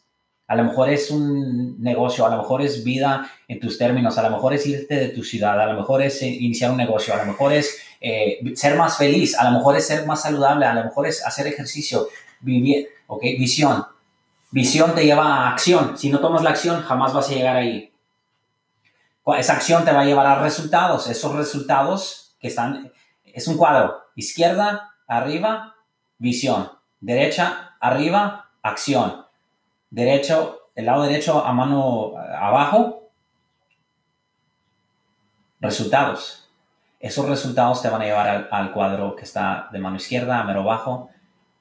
A 0.53 0.55
lo 0.55 0.65
mejor 0.65 0.91
es 0.91 1.11
un 1.11 1.83
negocio, 1.83 2.27
a 2.27 2.29
lo 2.29 2.37
mejor 2.37 2.61
es 2.61 2.85
vida 2.85 3.27
en 3.49 3.59
tus 3.59 3.79
términos, 3.79 4.19
a 4.19 4.23
lo 4.23 4.29
mejor 4.29 4.53
es 4.53 4.67
irte 4.67 4.97
de 4.97 5.09
tu 5.09 5.25
ciudad, 5.25 5.59
a 5.59 5.65
lo 5.65 5.79
mejor 5.79 6.03
es 6.03 6.21
iniciar 6.21 6.71
un 6.71 6.77
negocio, 6.77 7.15
a 7.15 7.17
lo 7.17 7.25
mejor 7.25 7.55
es 7.55 7.79
eh, 8.03 8.38
ser 8.55 8.77
más 8.77 8.99
feliz, 8.99 9.35
a 9.35 9.45
lo 9.45 9.57
mejor 9.57 9.79
es 9.79 9.87
ser 9.87 10.05
más 10.05 10.21
saludable, 10.21 10.67
a 10.67 10.75
lo 10.75 10.85
mejor 10.85 11.07
es 11.07 11.25
hacer 11.25 11.47
ejercicio, 11.47 12.07
vivir, 12.43 12.87
¿ok? 13.07 13.23
Visión. 13.38 13.87
Visión 14.51 14.95
te 14.95 15.07
lleva 15.07 15.25
a 15.25 15.53
acción. 15.53 15.97
Si 15.97 16.11
no 16.11 16.21
tomas 16.21 16.43
la 16.43 16.51
acción, 16.51 16.83
jamás 16.83 17.15
vas 17.15 17.31
a 17.31 17.33
llegar 17.33 17.57
ahí. 17.57 17.91
Esa 19.38 19.55
acción 19.55 19.87
te 19.87 19.93
va 19.93 20.03
a 20.03 20.05
llevar 20.05 20.27
a 20.27 20.43
resultados. 20.43 21.09
Esos 21.09 21.35
resultados 21.35 22.37
que 22.38 22.49
están, 22.49 22.93
es 23.25 23.49
un 23.49 23.57
cuadro. 23.57 24.03
Izquierda, 24.17 24.91
arriba, 25.07 25.77
visión. 26.19 26.73
Derecha, 27.01 27.75
arriba, 27.81 28.51
acción. 28.61 29.32
Derecho, 29.92 30.70
el 30.74 30.87
lado 30.87 31.02
derecho 31.02 31.44
a 31.44 31.52
mano 31.52 32.14
abajo, 32.16 33.11
resultados. 35.61 36.50
Esos 36.98 37.28
resultados 37.28 37.83
te 37.83 37.90
van 37.90 38.00
a 38.00 38.07
llevar 38.07 38.48
al, 38.50 38.72
cuadro 38.72 39.14
que 39.14 39.24
está 39.24 39.68
de 39.70 39.78
mano 39.78 39.96
izquierda 39.96 40.40
a 40.40 40.44
mero 40.44 40.62
abajo, 40.62 41.11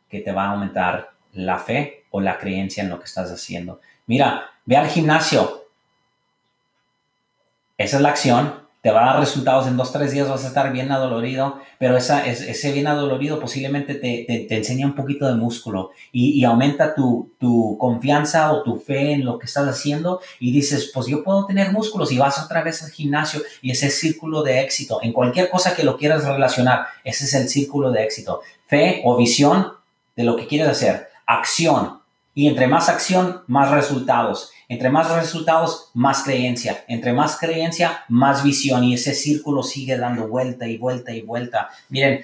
que 0.08 0.22
te 0.22 0.32
va 0.32 0.46
a 0.46 0.52
aumentar 0.52 1.12
la 1.34 1.58
fe 1.60 2.06
o 2.10 2.22
la 2.22 2.38
creencia 2.38 2.82
en 2.82 2.90
lo 2.90 3.00
que 3.00 3.06
estás 3.06 3.30
haciendo. 3.30 3.82
Mira, 4.06 4.50
ve 4.64 4.78
al 4.78 4.88
gimnasio, 4.88 5.66
esa 7.78 7.98
es 7.98 8.02
la 8.02 8.10
acción, 8.10 8.66
te 8.82 8.90
va 8.90 9.04
a 9.04 9.14
dar 9.14 9.20
resultados 9.20 9.68
en 9.68 9.78
dos, 9.78 9.94
tres 9.94 10.12
días, 10.12 10.28
vas 10.28 10.44
a 10.44 10.48
estar 10.48 10.74
bien 10.74 10.92
adolorido, 10.92 11.60
pero 11.78 11.96
esa, 11.96 12.26
ese 12.26 12.72
bien 12.72 12.88
adolorido 12.88 13.40
posiblemente 13.40 13.94
te, 13.94 14.26
te, 14.28 14.58
enseña 14.58 14.88
un 14.88 14.96
poquito 14.96 15.28
de 15.28 15.36
músculo 15.36 15.92
y, 16.12 16.44
aumenta 16.44 16.96
tu, 16.96 17.32
tu, 17.38 17.78
confianza 17.80 18.52
o 18.52 18.64
tu 18.64 18.78
fe 18.78 19.12
en 19.12 19.24
lo 19.24 19.38
que 19.38 19.46
estás 19.46 19.68
haciendo 19.68 20.20
y 20.40 20.52
dices, 20.52 20.90
pues 20.94 21.06
yo 21.06 21.24
puedo 21.24 21.46
tener 21.46 21.72
músculos 21.72 22.12
y 22.12 22.18
vas 22.18 22.44
otra 22.44 22.64
vez 22.64 22.82
al 22.82 22.90
gimnasio 22.90 23.42
y 23.62 23.70
ese 23.70 23.92
círculo 23.92 24.42
de 24.42 24.62
éxito. 24.62 25.00
En 25.04 25.14
cualquier 25.14 25.52
cosa 25.52 25.76
que 25.76 25.84
lo 25.84 25.96
quieras 25.96 26.26
relacionar, 26.26 26.88
ese 27.04 27.26
es 27.26 27.34
el 27.36 27.50
círculo 27.50 27.92
de 27.92 28.04
éxito. 28.04 28.42
Fe 28.66 29.02
o 29.06 29.16
visión 29.16 29.74
de 30.16 30.24
lo 30.24 30.36
que 30.36 30.48
quieres 30.48 30.68
hacer, 30.68 31.08
acción. 31.28 32.01
Y 32.34 32.48
entre 32.48 32.68
más 32.68 32.90
acción, 32.90 33.42
más 33.48 33.72
resultados. 33.72 34.52
Entre 34.70 34.90
más 34.90 35.12
resultados, 35.12 35.90
más 35.94 36.24
creencia. 36.24 36.86
Entre 36.88 37.12
más 37.12 37.38
creencia, 37.38 38.06
más 38.08 38.44
visión. 38.44 38.84
Y 38.84 38.94
ese 38.94 39.14
círculo 39.14 39.64
sigue 39.64 39.98
dando 39.98 40.28
vuelta 40.28 40.66
y 40.68 40.78
vuelta 40.78 41.12
y 41.12 41.22
vuelta. 41.22 41.70
Miren, 41.90 42.24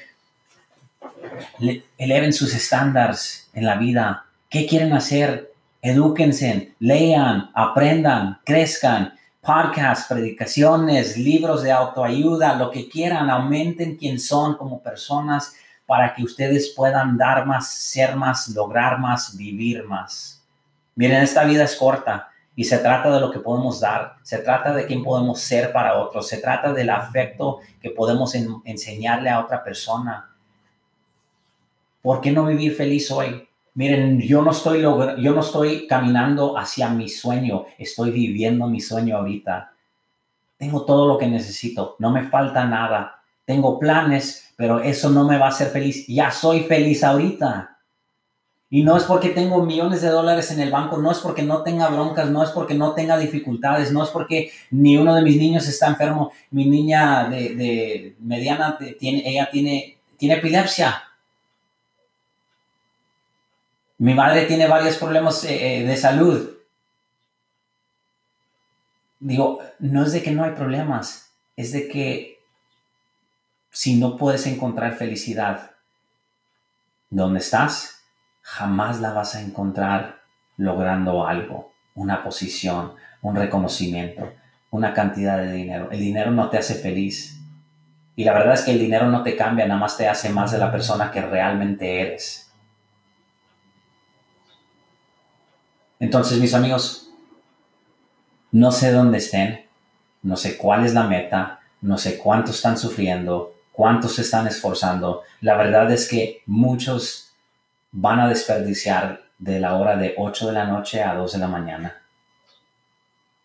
eleven 1.98 2.32
sus 2.32 2.54
estándares 2.54 3.50
en 3.54 3.66
la 3.66 3.76
vida. 3.76 4.26
¿Qué 4.50 4.66
quieren 4.66 4.94
hacer? 4.94 5.52
Edúquense, 5.82 6.74
lean, 6.80 7.52
aprendan, 7.54 8.40
crezcan. 8.46 9.14
Podcasts, 9.42 10.08
predicaciones, 10.10 11.18
libros 11.18 11.64
de 11.64 11.72
autoayuda, 11.72 12.56
lo 12.56 12.70
que 12.70 12.90
quieran, 12.90 13.30
aumenten 13.30 13.96
quién 13.96 14.20
son 14.20 14.58
como 14.58 14.82
personas 14.82 15.56
para 15.88 16.14
que 16.14 16.22
ustedes 16.22 16.74
puedan 16.76 17.18
dar 17.18 17.48
más, 17.48 17.70
ser 17.70 18.16
más, 18.16 18.50
lograr 18.50 19.00
más, 19.00 19.36
vivir 19.36 19.86
más. 19.86 20.46
Miren, 20.96 21.24
esta 21.24 21.46
vida 21.46 21.64
es 21.64 21.76
corta 21.76 22.30
y 22.56 22.66
se 22.66 22.78
trata 22.80 23.10
de 23.10 23.22
lo 23.22 23.32
que 23.32 23.40
podemos 23.40 23.80
dar, 23.80 24.16
se 24.22 24.40
trata 24.40 24.74
de 24.74 24.86
quién 24.86 25.02
podemos 25.02 25.40
ser 25.40 25.72
para 25.72 25.98
otros, 25.98 26.28
se 26.28 26.40
trata 26.40 26.74
del 26.74 26.90
afecto 26.90 27.60
que 27.82 27.92
podemos 27.92 28.36
enseñarle 28.66 29.30
a 29.30 29.40
otra 29.40 29.64
persona. 29.64 30.36
¿Por 32.02 32.20
qué 32.20 32.32
no 32.32 32.46
vivir 32.46 32.76
feliz 32.76 33.10
hoy? 33.10 33.48
Miren, 33.76 34.20
yo 34.20 34.42
no 34.42 34.52
estoy 34.52 34.82
yo 34.82 35.16
no 35.16 35.40
estoy 35.40 35.88
caminando 35.88 36.58
hacia 36.58 36.90
mi 36.90 37.08
sueño, 37.08 37.66
estoy 37.78 38.12
viviendo 38.12 38.68
mi 38.68 38.82
sueño 38.82 39.18
ahorita. 39.18 39.72
Tengo 40.58 40.84
todo 40.84 41.08
lo 41.08 41.18
que 41.18 41.28
necesito, 41.28 41.96
no 42.00 42.12
me 42.12 42.24
falta 42.24 42.66
nada. 42.66 43.17
Tengo 43.48 43.80
planes, 43.80 44.52
pero 44.58 44.82
eso 44.82 45.10
no 45.10 45.24
me 45.24 45.38
va 45.38 45.46
a 45.46 45.50
hacer 45.50 45.70
feliz. 45.70 46.06
Ya 46.06 46.30
soy 46.32 46.64
feliz 46.64 47.02
ahorita. 47.02 47.78
Y 48.70 48.84
no 48.84 48.98
es 48.98 49.06
porque 49.06 49.30
tengo 49.30 49.64
millones 49.64 50.02
de 50.02 50.10
dólares 50.10 50.52
en 50.52 50.60
el 50.60 50.70
banco, 50.70 50.98
no 50.98 51.10
es 51.10 51.20
porque 51.20 51.44
no 51.44 51.64
tenga 51.64 51.88
broncas, 51.88 52.30
no 52.30 52.44
es 52.44 52.50
porque 52.50 52.74
no 52.74 52.92
tenga 52.92 53.18
dificultades, 53.18 53.94
no 53.94 54.04
es 54.04 54.10
porque 54.10 54.52
ni 54.72 54.98
uno 54.98 55.16
de 55.16 55.22
mis 55.22 55.38
niños 55.38 55.66
está 55.66 55.88
enfermo. 55.88 56.34
Mi 56.52 56.66
niña 56.66 57.30
de, 57.30 58.18
mediana 58.20 58.78
tiene, 59.00 59.24
ella 59.26 59.48
tiene, 59.50 59.98
tiene 60.18 60.36
epilepsia. 60.36 61.04
Mi 64.00 64.14
madre 64.14 64.46
tiene 64.46 64.68
varios 64.68 64.98
problemas 64.98 65.46
eh, 65.46 65.80
eh, 65.80 65.84
de 65.86 65.96
salud. 65.96 66.50
Digo, 69.22 69.60
no 69.80 70.04
es 70.04 70.12
de 70.12 70.22
que 70.22 70.32
no 70.32 70.44
hay 70.44 70.52
problemas, 70.52 71.32
es 71.56 71.72
de 71.72 71.88
que 71.88 72.37
si 73.72 73.96
no 73.96 74.18
puedes 74.18 74.48
encontrar 74.48 74.96
felicidad, 74.96 75.72
¿dónde 77.10 77.40
estás? 77.40 77.98
jamás 78.48 79.02
la 79.02 79.12
vas 79.12 79.36
a 79.36 79.42
encontrar 79.42 80.22
logrando 80.56 81.28
algo, 81.28 81.74
una 81.96 82.24
posición, 82.24 82.94
un 83.22 83.36
reconocimiento, 83.36 84.34
una 84.72 84.94
cantidad 84.94 85.38
de 85.38 85.52
dinero. 85.52 85.92
El 85.92 86.00
dinero 86.00 86.32
no 86.32 86.50
te 86.50 86.58
hace 86.58 86.76
feliz. 86.76 87.42
Y 88.16 88.24
la 88.24 88.34
verdad 88.34 88.54
es 88.54 88.62
que 88.62 88.72
el 88.72 88.80
dinero 88.80 89.10
no 89.10 89.22
te 89.22 89.36
cambia, 89.36 89.68
nada 89.68 89.80
más 89.80 89.98
te 89.98 90.08
hace 90.08 90.30
más 90.30 90.54
de 90.54 90.60
la 90.60 90.72
persona 90.72 91.12
que 91.12 91.22
realmente 91.22 92.00
eres. 92.00 92.50
Entonces, 96.00 96.40
mis 96.40 96.54
amigos, 96.54 97.12
no 98.54 98.72
sé 98.72 98.94
dónde 98.94 99.18
estén, 99.18 99.66
no 100.24 100.38
sé 100.38 100.58
cuál 100.58 100.86
es 100.86 100.94
la 100.94 101.04
meta, 101.04 101.60
no 101.82 101.98
sé 101.98 102.18
cuánto 102.18 102.52
están 102.52 102.78
sufriendo, 102.78 103.57
cuántos 103.78 104.16
se 104.16 104.24
están 104.24 104.48
esforzando. 104.48 105.22
La 105.42 105.56
verdad 105.56 105.92
es 105.92 106.10
que 106.10 106.42
muchos 106.48 107.30
van 107.92 108.20
a 108.20 108.28
desperdiciar 108.28 109.22
de 109.38 109.60
la 109.60 109.76
hora 109.76 109.96
de 109.96 110.16
8 110.18 110.48
de 110.48 110.54
la 110.54 110.66
noche 110.66 111.04
a 111.04 111.14
2 111.14 111.34
de 111.34 111.38
la 111.38 111.48
mañana. 111.48 112.02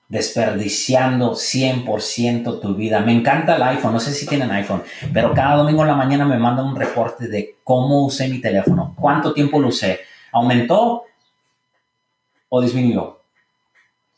Desperdiciando 0.08 1.32
100% 1.32 2.62
tu 2.62 2.74
vida. 2.74 3.00
Me 3.00 3.12
encanta 3.12 3.56
el 3.56 3.62
iPhone, 3.62 3.92
no 3.92 4.00
sé 4.00 4.12
si 4.12 4.26
tienen 4.26 4.50
iPhone, 4.52 4.82
pero 5.12 5.34
cada 5.34 5.56
domingo 5.56 5.82
en 5.82 5.88
la 5.88 5.96
mañana 5.96 6.24
me 6.24 6.38
mandan 6.38 6.64
un 6.64 6.76
reporte 6.76 7.28
de 7.28 7.58
cómo 7.62 8.06
usé 8.06 8.26
mi 8.28 8.40
teléfono, 8.40 8.94
cuánto 8.98 9.34
tiempo 9.34 9.60
lo 9.60 9.68
usé, 9.68 10.00
aumentó 10.32 11.04
o 12.48 12.60
disminuyó. 12.62 13.20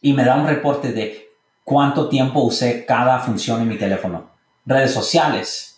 Y 0.00 0.12
me 0.12 0.24
da 0.24 0.37
un 0.37 0.46
reporte 0.46 0.92
de 0.92 1.29
cuánto 1.64 2.09
tiempo 2.09 2.42
usé 2.42 2.87
cada 2.87 3.18
función 3.18 3.62
en 3.62 3.68
mi 3.68 3.79
teléfono. 3.79 4.31
Redes 4.64 4.94
sociales, 4.94 5.74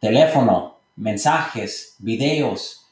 teléfono, 0.00 0.78
mensajes, 0.96 1.96
videos, 1.98 2.86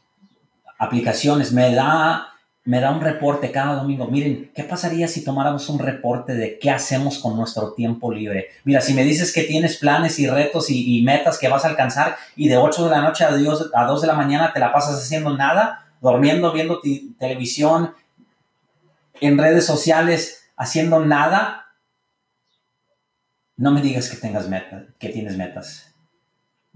aplicaciones, 0.79 1.53
me 1.53 1.75
da, 1.75 2.29
me 2.65 2.81
da 2.81 2.91
un 2.91 3.01
reporte 3.01 3.51
cada 3.51 3.75
domingo. 3.75 4.07
Miren, 4.07 4.51
¿qué 4.55 4.65
pasaría 4.65 5.09
si 5.09 5.25
tomáramos 5.25 5.69
un 5.69 5.79
reporte 5.79 6.35
de 6.35 6.59
qué 6.59 6.71
hacemos 6.71 7.19
con 7.19 7.37
nuestro 7.37 7.73
tiempo 7.73 8.13
libre? 8.13 8.49
Mira, 8.65 8.81
si 8.81 8.95
me 8.95 9.05
dices 9.05 9.33
que 9.33 9.45
tienes 9.45 9.77
planes 9.77 10.19
y 10.19 10.27
retos 10.27 10.71
y, 10.71 11.03
metas 11.03 11.39
que 11.39 11.49
vas 11.49 11.65
a 11.65 11.69
alcanzar 11.69 12.17
y 12.35 12.49
de 12.49 12.57
8 12.57 12.85
de 12.85 12.91
la 12.91 13.03
noche 13.03 13.25
a, 13.25 13.35
Dios, 13.37 13.71
a 13.75 13.85
2 13.85 14.01
de 14.01 14.07
la 14.07 14.15
mañana 14.15 14.53
te 14.53 14.61
la 14.61 14.73
pasas 14.73 15.03
haciendo 15.03 15.37
nada, 15.37 15.87
durmiendo, 16.01 16.53
viendo 16.53 16.81
televisión, 17.19 17.95
en 19.21 19.39
redes 19.39 19.65
sociales, 19.65 20.51
haciendo 20.57 21.05
nada, 21.05 21.67
no 23.57 23.71
me 23.71 23.81
digas 23.81 24.11
que 24.11 24.19
tengas 24.19 24.49
metas, 24.49 24.85
que 24.99 25.09
tienes 25.09 25.37
metas. 25.37 25.96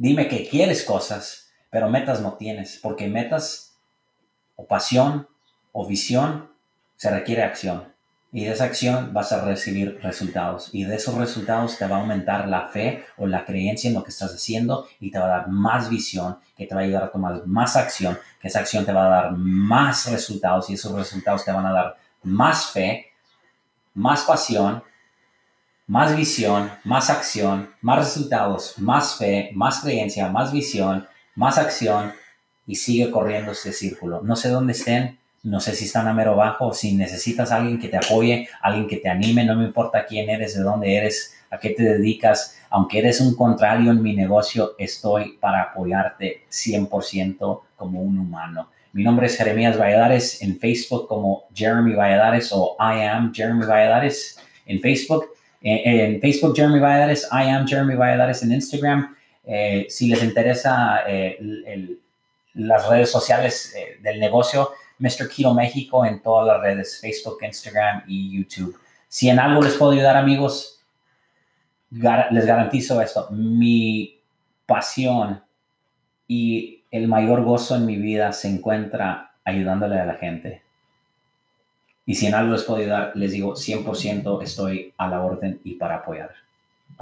Dime 0.01 0.29
que 0.29 0.49
quieres 0.49 0.83
cosas, 0.83 1.51
pero 1.69 1.91
metas 1.91 2.23
no 2.23 2.33
tienes, 2.33 2.79
porque 2.83 3.07
metas 3.07 3.77
o 4.57 4.65
pasión 4.65 5.29
o 5.73 5.87
visión, 5.87 6.49
se 6.97 7.11
requiere 7.11 7.43
acción. 7.43 7.93
Y 8.33 8.47
de 8.47 8.53
esa 8.53 8.65
acción 8.65 9.13
vas 9.13 9.31
a 9.33 9.45
recibir 9.45 10.01
resultados. 10.03 10.71
Y 10.73 10.85
de 10.85 10.97
esos 10.97 11.17
resultados 11.17 11.77
te 11.77 11.87
va 11.87 11.99
a 11.99 12.01
aumentar 12.01 12.49
la 12.49 12.69
fe 12.69 13.05
o 13.19 13.27
la 13.27 13.45
creencia 13.45 13.89
en 13.89 13.95
lo 13.95 14.03
que 14.03 14.09
estás 14.09 14.35
haciendo 14.35 14.89
y 15.01 15.11
te 15.11 15.19
va 15.19 15.27
a 15.27 15.37
dar 15.41 15.49
más 15.49 15.91
visión, 15.91 16.39
que 16.57 16.65
te 16.65 16.75
va 16.75 16.81
a 16.81 16.85
ayudar 16.85 17.03
a 17.03 17.13
tomar 17.13 17.47
más 17.47 17.77
acción, 17.77 18.19
que 18.41 18.49
esa 18.49 18.61
acción 18.61 18.87
te 18.87 18.95
va 18.95 19.05
a 19.05 19.23
dar 19.23 19.33
más 19.33 20.11
resultados 20.11 20.71
y 20.71 20.75
esos 20.75 20.93
resultados 20.93 21.45
te 21.45 21.53
van 21.53 21.67
a 21.67 21.75
dar 21.75 21.97
más 22.23 22.71
fe, 22.71 23.09
más 23.93 24.23
pasión, 24.23 24.83
más 25.91 26.17
visión, 26.17 26.71
más 26.85 27.11
acción, 27.11 27.71
más 27.81 27.99
resultados, 27.99 28.79
más 28.79 29.17
fe, 29.17 29.51
más 29.55 29.81
creencia, 29.81 30.29
más 30.29 30.53
visión, 30.53 31.09
más 31.35 31.59
acción 31.59 32.13
y 32.65 32.77
sigue 32.77 33.11
corriendo 33.11 33.51
este 33.51 33.73
círculo. 33.73 34.23
No 34.23 34.37
sé 34.37 34.51
dónde 34.51 34.73
estén, 34.73 35.19
no 35.43 35.59
sé 35.59 35.75
si 35.75 35.87
están 35.87 36.07
a 36.07 36.15
mero 36.15 36.37
bajo, 36.37 36.73
si 36.73 36.95
necesitas 36.95 37.51
a 37.51 37.57
alguien 37.57 37.81
que 37.81 37.89
te 37.89 37.97
apoye, 37.97 38.49
alguien 38.63 38.87
que 38.87 38.99
te 38.99 39.09
anime, 39.09 39.45
no 39.45 39.57
me 39.57 39.65
importa 39.65 40.07
quién 40.07 40.31
eres, 40.31 40.55
de 40.55 40.63
dónde 40.63 40.95
eres, 40.95 41.35
a 41.51 41.59
qué 41.59 41.71
te 41.71 41.83
dedicas, 41.83 42.57
aunque 42.71 43.01
eres 43.01 43.21
un 43.21 43.35
contrario 43.35 43.91
en 43.91 44.01
mi 44.01 44.15
negocio, 44.15 44.77
estoy 44.79 45.39
para 45.41 45.63
apoyarte 45.63 46.45
100% 46.53 47.63
como 47.75 48.01
un 48.01 48.17
humano. 48.17 48.71
Mi 48.93 49.03
nombre 49.03 49.27
es 49.27 49.37
Jeremías 49.37 49.77
Valladares 49.77 50.41
en 50.41 50.57
Facebook 50.61 51.09
como 51.09 51.47
Jeremy 51.53 51.95
Valladares 51.95 52.53
o 52.53 52.77
I 52.79 53.03
am 53.07 53.35
Jeremy 53.35 53.67
Valladares 53.67 54.39
en 54.67 54.79
Facebook. 54.79 55.40
En, 55.61 56.21
Facebook 56.21 56.57
Jeremy 56.57 56.81
Valladares, 56.81 57.29
I 57.31 57.49
am 57.49 57.67
Jeremy 57.67 57.95
Valladares 57.95 58.43
en 58.43 58.53
Instagram. 58.53 59.17
Eh, 59.45 59.87
si 59.89 60.09
les 60.09 60.23
interesa 60.23 61.03
eh, 61.07 61.99
las 62.55 62.89
redes 62.89 63.11
sociales 63.11 63.75
eh, 63.77 63.99
del 64.03 64.21
negocio, 64.21 64.71
Mr. 64.99 65.29
Keto 65.29 65.55
México 65.55 66.05
en 66.05 66.23
todas 66.23 66.47
las 66.47 66.61
redes, 66.61 67.01
Facebook, 67.01 67.39
Instagram 67.43 68.03
y 68.07 68.39
YouTube. 68.39 68.79
Si 69.09 69.29
en 69.29 69.39
algo 69.39 69.63
les 69.63 69.75
puedo 69.75 69.93
ayudar, 69.93 70.17
amigos, 70.17 70.81
les 71.91 72.47
garantizo 72.47 73.01
esto. 73.01 73.29
Mi 73.31 74.21
pasión 74.67 75.43
y 76.29 76.85
el 76.91 77.09
mayor 77.09 77.43
gozo 77.43 77.77
en 77.77 77.87
mi 77.87 77.97
vida 77.97 78.33
se 78.33 78.49
encuentra 78.49 79.33
ayudándole 79.45 79.99
a 79.99 80.05
la 80.07 80.15
gente. 80.15 80.63
Y 82.07 82.15
si 82.15 82.27
en 82.27 82.35
algo 82.35 82.53
les 82.53 82.65
puedo 82.65 82.81
ayudar, 82.81 83.13
les 83.15 83.33
digo 83.33 83.55
100% 83.55 84.43
estoy 84.43 84.93
a 84.97 85.09
la 85.09 85.23
orden 85.23 85.61
y 85.65 85.75
para 85.75 85.97
apoyar. 85.97 86.31